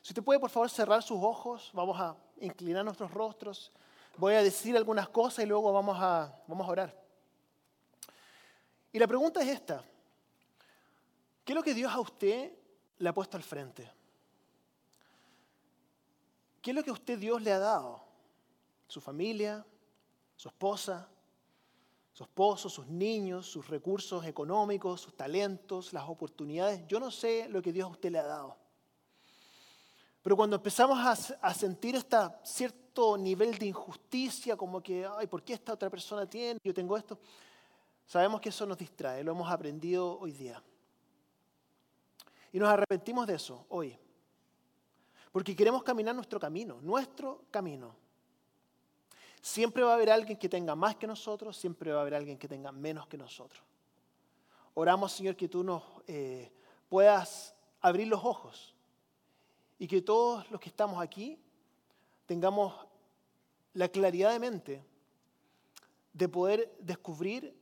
Si 0.02 0.10
usted 0.10 0.24
puede, 0.24 0.40
por 0.40 0.50
favor, 0.50 0.68
cerrar 0.68 1.04
sus 1.04 1.22
ojos, 1.22 1.70
vamos 1.72 2.00
a 2.00 2.16
inclinar 2.40 2.84
nuestros 2.84 3.12
rostros 3.12 3.70
voy 4.16 4.34
a 4.34 4.42
decir 4.42 4.76
algunas 4.76 5.08
cosas 5.08 5.44
y 5.44 5.48
luego 5.48 5.72
vamos 5.72 5.96
a, 6.00 6.34
vamos 6.46 6.66
a 6.66 6.70
orar. 6.70 7.06
Y 8.92 8.98
la 8.98 9.06
pregunta 9.06 9.42
es 9.42 9.48
esta. 9.48 9.84
¿Qué 11.44 11.52
es 11.52 11.56
lo 11.56 11.62
que 11.62 11.74
Dios 11.74 11.92
a 11.92 12.00
usted 12.00 12.52
le 12.98 13.08
ha 13.08 13.14
puesto 13.14 13.36
al 13.36 13.42
frente? 13.42 13.90
¿Qué 16.62 16.70
es 16.70 16.74
lo 16.74 16.82
que 16.82 16.90
a 16.90 16.94
usted 16.94 17.18
Dios 17.18 17.40
le 17.42 17.52
ha 17.52 17.58
dado? 17.58 18.02
¿Su 18.88 19.00
familia? 19.00 19.64
¿Su 20.34 20.48
esposa? 20.48 21.08
¿Su 22.12 22.24
esposo? 22.24 22.68
¿Sus 22.68 22.86
niños? 22.86 23.46
¿Sus 23.46 23.68
recursos 23.68 24.24
económicos? 24.24 25.02
¿Sus 25.02 25.16
talentos? 25.16 25.92
¿Las 25.92 26.08
oportunidades? 26.08 26.82
Yo 26.88 26.98
no 26.98 27.10
sé 27.10 27.48
lo 27.48 27.62
que 27.62 27.72
Dios 27.72 27.86
a 27.86 27.92
usted 27.92 28.10
le 28.10 28.18
ha 28.18 28.26
dado. 28.26 28.56
Pero 30.22 30.36
cuando 30.36 30.56
empezamos 30.56 30.98
a, 30.98 31.46
a 31.46 31.54
sentir 31.54 31.94
esta 31.94 32.40
cierta 32.42 32.85
nivel 33.18 33.58
de 33.58 33.66
injusticia, 33.66 34.56
como 34.56 34.82
que, 34.82 35.06
ay, 35.18 35.26
¿por 35.26 35.42
qué 35.42 35.52
esta 35.52 35.72
otra 35.72 35.90
persona 35.90 36.28
tiene? 36.28 36.58
Yo 36.64 36.72
tengo 36.72 36.96
esto. 36.96 37.18
Sabemos 38.06 38.40
que 38.40 38.48
eso 38.48 38.64
nos 38.66 38.78
distrae, 38.78 39.22
lo 39.22 39.32
hemos 39.32 39.50
aprendido 39.50 40.18
hoy 40.18 40.32
día. 40.32 40.62
Y 42.52 42.58
nos 42.58 42.68
arrepentimos 42.68 43.26
de 43.26 43.34
eso 43.34 43.66
hoy. 43.68 43.98
Porque 45.32 45.54
queremos 45.54 45.82
caminar 45.82 46.14
nuestro 46.14 46.40
camino, 46.40 46.78
nuestro 46.80 47.44
camino. 47.50 47.94
Siempre 49.42 49.82
va 49.82 49.92
a 49.92 49.94
haber 49.94 50.10
alguien 50.10 50.38
que 50.38 50.48
tenga 50.48 50.74
más 50.74 50.96
que 50.96 51.06
nosotros, 51.06 51.56
siempre 51.56 51.92
va 51.92 51.98
a 51.98 52.00
haber 52.02 52.14
alguien 52.14 52.38
que 52.38 52.48
tenga 52.48 52.72
menos 52.72 53.06
que 53.06 53.18
nosotros. 53.18 53.62
Oramos, 54.74 55.12
Señor, 55.12 55.36
que 55.36 55.48
tú 55.48 55.62
nos 55.62 55.82
eh, 56.06 56.50
puedas 56.88 57.54
abrir 57.80 58.08
los 58.08 58.24
ojos 58.24 58.74
y 59.78 59.86
que 59.86 60.00
todos 60.00 60.50
los 60.50 60.60
que 60.60 60.68
estamos 60.68 61.00
aquí 61.00 61.38
tengamos 62.26 62.74
la 63.72 63.88
claridad 63.88 64.32
de 64.32 64.38
mente 64.38 64.84
de 66.12 66.28
poder 66.28 66.74
descubrir 66.80 67.54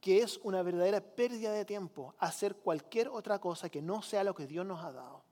que 0.00 0.22
es 0.22 0.38
una 0.42 0.62
verdadera 0.62 1.00
pérdida 1.00 1.52
de 1.52 1.64
tiempo 1.64 2.14
hacer 2.18 2.56
cualquier 2.56 3.08
otra 3.08 3.38
cosa 3.38 3.68
que 3.68 3.82
no 3.82 4.02
sea 4.02 4.24
lo 4.24 4.34
que 4.34 4.46
Dios 4.46 4.64
nos 4.64 4.82
ha 4.84 4.92
dado. 4.92 5.22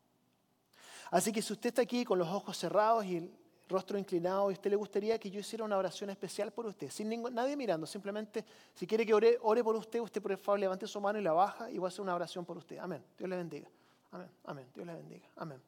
Así 1.11 1.33
que 1.33 1.41
si 1.41 1.53
usted 1.53 1.69
está 1.69 1.83
aquí 1.83 2.05
con 2.05 2.19
los 2.19 2.29
ojos 2.29 2.59
cerrados 2.59 3.05
y 3.05 3.17
el 3.17 3.33
rostro 3.69 3.99
inclinado 3.99 4.51
y 4.51 4.55
usted 4.55 4.71
le 4.71 4.77
gustaría 4.77 5.19
que 5.19 5.31
yo 5.31 5.41
hiciera 5.41 5.65
una 5.65 5.77
oración 5.77 6.11
especial 6.11 6.53
por 6.53 6.67
usted, 6.67 6.91
sin 6.91 7.23
nadie 7.33 7.57
mirando, 7.57 7.87
simplemente 7.87 8.45
si 8.75 8.87
quiere 8.87 9.07
que 9.07 9.15
ore, 9.15 9.39
ore 9.43 9.63
por 9.63 9.77
usted, 9.77 10.01
usted 10.01 10.21
por 10.21 10.37
favor 10.37 10.59
levante 10.59 10.87
su 10.87 11.01
mano 11.01 11.19
y 11.19 11.23
la 11.23 11.33
baja 11.33 11.71
y 11.71 11.79
voy 11.79 11.87
a 11.87 11.89
hacer 11.89 12.03
una 12.03 12.15
oración 12.15 12.45
por 12.45 12.59
usted. 12.59 12.79
Amén. 12.79 13.05
Dios 13.17 13.31
le 13.31 13.37
bendiga. 13.37 13.69
Amén. 14.11 14.31
Amén. 14.45 14.67
Dios 14.75 14.87
le 14.87 14.95
bendiga. 14.95 15.29
Amén. 15.37 15.63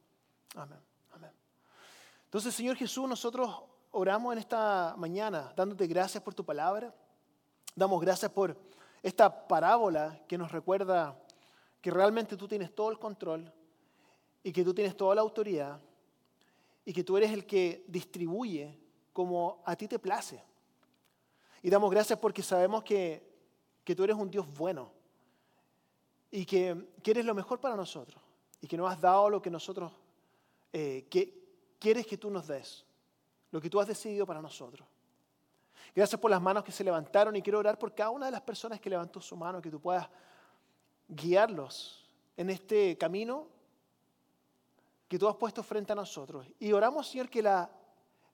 Amén. 0.55 0.79
Amén. 1.11 1.31
Entonces, 2.29 2.53
Señor 2.53 2.75
Jesús, 2.75 3.09
nosotros 3.09 3.59
oramos 3.89 4.33
en 4.33 4.37
esta 4.37 4.93
mañana 4.99 5.51
dándote 5.55 5.87
gracias 5.87 6.21
por 6.21 6.35
tu 6.35 6.45
palabra. 6.45 6.93
Damos 7.75 7.99
gracias 7.99 8.31
por 8.31 8.55
esta 9.01 9.47
parábola 9.47 10.21
que 10.27 10.37
nos 10.37 10.51
recuerda 10.51 11.19
que 11.81 11.89
realmente 11.89 12.37
tú 12.37 12.47
tienes 12.47 12.75
todo 12.75 12.91
el 12.91 12.99
control 12.99 13.51
y 14.43 14.51
que 14.51 14.63
tú 14.63 14.75
tienes 14.75 14.95
toda 14.95 15.15
la 15.15 15.21
autoridad 15.21 15.81
y 16.85 16.93
que 16.93 17.03
tú 17.03 17.17
eres 17.17 17.31
el 17.31 17.47
que 17.47 17.83
distribuye 17.87 18.77
como 19.11 19.63
a 19.65 19.75
ti 19.75 19.87
te 19.87 19.97
place. 19.97 20.39
Y 21.63 21.71
damos 21.71 21.89
gracias 21.89 22.19
porque 22.19 22.43
sabemos 22.43 22.83
que, 22.83 23.27
que 23.83 23.95
tú 23.95 24.03
eres 24.03 24.15
un 24.15 24.29
Dios 24.29 24.45
bueno 24.53 24.91
y 26.29 26.45
que 26.45 26.91
quieres 27.01 27.25
lo 27.25 27.33
mejor 27.33 27.59
para 27.59 27.75
nosotros 27.75 28.21
y 28.61 28.67
que 28.67 28.77
nos 28.77 28.91
has 28.91 29.01
dado 29.01 29.31
lo 29.31 29.41
que 29.41 29.49
nosotros 29.49 29.91
eh, 30.71 31.07
que 31.09 31.39
quieres 31.79 32.05
que 32.05 32.17
tú 32.17 32.29
nos 32.29 32.47
des, 32.47 32.85
lo 33.51 33.59
que 33.59 33.69
tú 33.69 33.79
has 33.79 33.87
decidido 33.87 34.25
para 34.25 34.41
nosotros. 34.41 34.87
Gracias 35.95 36.19
por 36.19 36.29
las 36.29 36.41
manos 36.41 36.63
que 36.63 36.71
se 36.71 36.83
levantaron 36.83 37.35
y 37.35 37.41
quiero 37.41 37.59
orar 37.59 37.79
por 37.79 37.95
cada 37.95 38.11
una 38.11 38.27
de 38.27 38.31
las 38.31 38.41
personas 38.41 38.79
que 38.79 38.89
levantó 38.89 39.19
su 39.21 39.35
mano, 39.35 39.61
que 39.61 39.71
tú 39.71 39.79
puedas 39.79 40.07
guiarlos 41.07 42.05
en 42.37 42.49
este 42.49 42.97
camino 42.97 43.47
que 45.07 45.17
tú 45.17 45.27
has 45.27 45.35
puesto 45.35 45.63
frente 45.63 45.91
a 45.91 45.95
nosotros. 45.95 46.45
Y 46.59 46.71
oramos, 46.71 47.07
Señor, 47.07 47.29
que 47.29 47.41
la, 47.41 47.69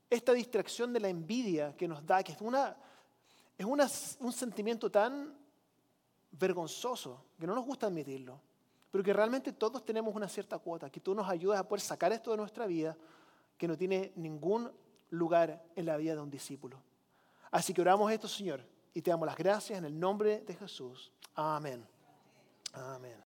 esta 0.10 0.34
distracción 0.34 0.91
de 0.91 0.99
la 0.99 1.08
envidia 1.08 1.75
que 1.77 1.88
nos 1.88 2.05
da, 2.05 2.21
que 2.21 2.34
es, 2.34 2.41
una, 2.41 2.75
es 3.58 4.17
un 4.19 4.34
sentimiento 4.34 4.91
tan 4.91 5.34
vergonzoso, 6.31 7.23
que 7.39 7.47
no 7.47 7.55
nos 7.55 7.65
gusta 7.65 7.88
admitirlo, 7.88 8.41
pero 8.91 9.03
que 9.03 9.13
realmente 9.13 9.53
todos 9.53 9.86
tenemos 9.86 10.13
una 10.13 10.27
cierta 10.27 10.60
cuota, 10.60 10.89
que 10.89 10.99
tú 10.99 11.15
nos 11.15 11.29
ayudas 11.29 11.60
a 11.60 11.67
poder 11.67 11.81
sacar 11.81 12.12
esto 12.12 12.31
de 12.31 12.38
nuestra 12.38 12.65
vida, 12.67 12.97
que 13.57 13.67
no 13.67 13.77
tiene 13.77 14.11
ningún 14.15 14.71
lugar 15.09 15.63
en 15.75 15.85
la 15.85 15.97
vida 15.97 16.15
de 16.15 16.21
un 16.21 16.29
discípulo. 16.29 16.81
Así 17.51 17.73
que 17.73 17.81
oramos 17.81 18.11
esto, 18.11 18.27
Señor, 18.27 18.65
y 18.93 19.01
te 19.01 19.11
damos 19.11 19.25
las 19.25 19.37
gracias 19.37 19.77
en 19.77 19.85
el 19.85 19.99
nombre 19.99 20.41
de 20.41 20.55
Jesús. 20.55 21.11
Amén. 21.35 21.85
Amén. 22.73 23.15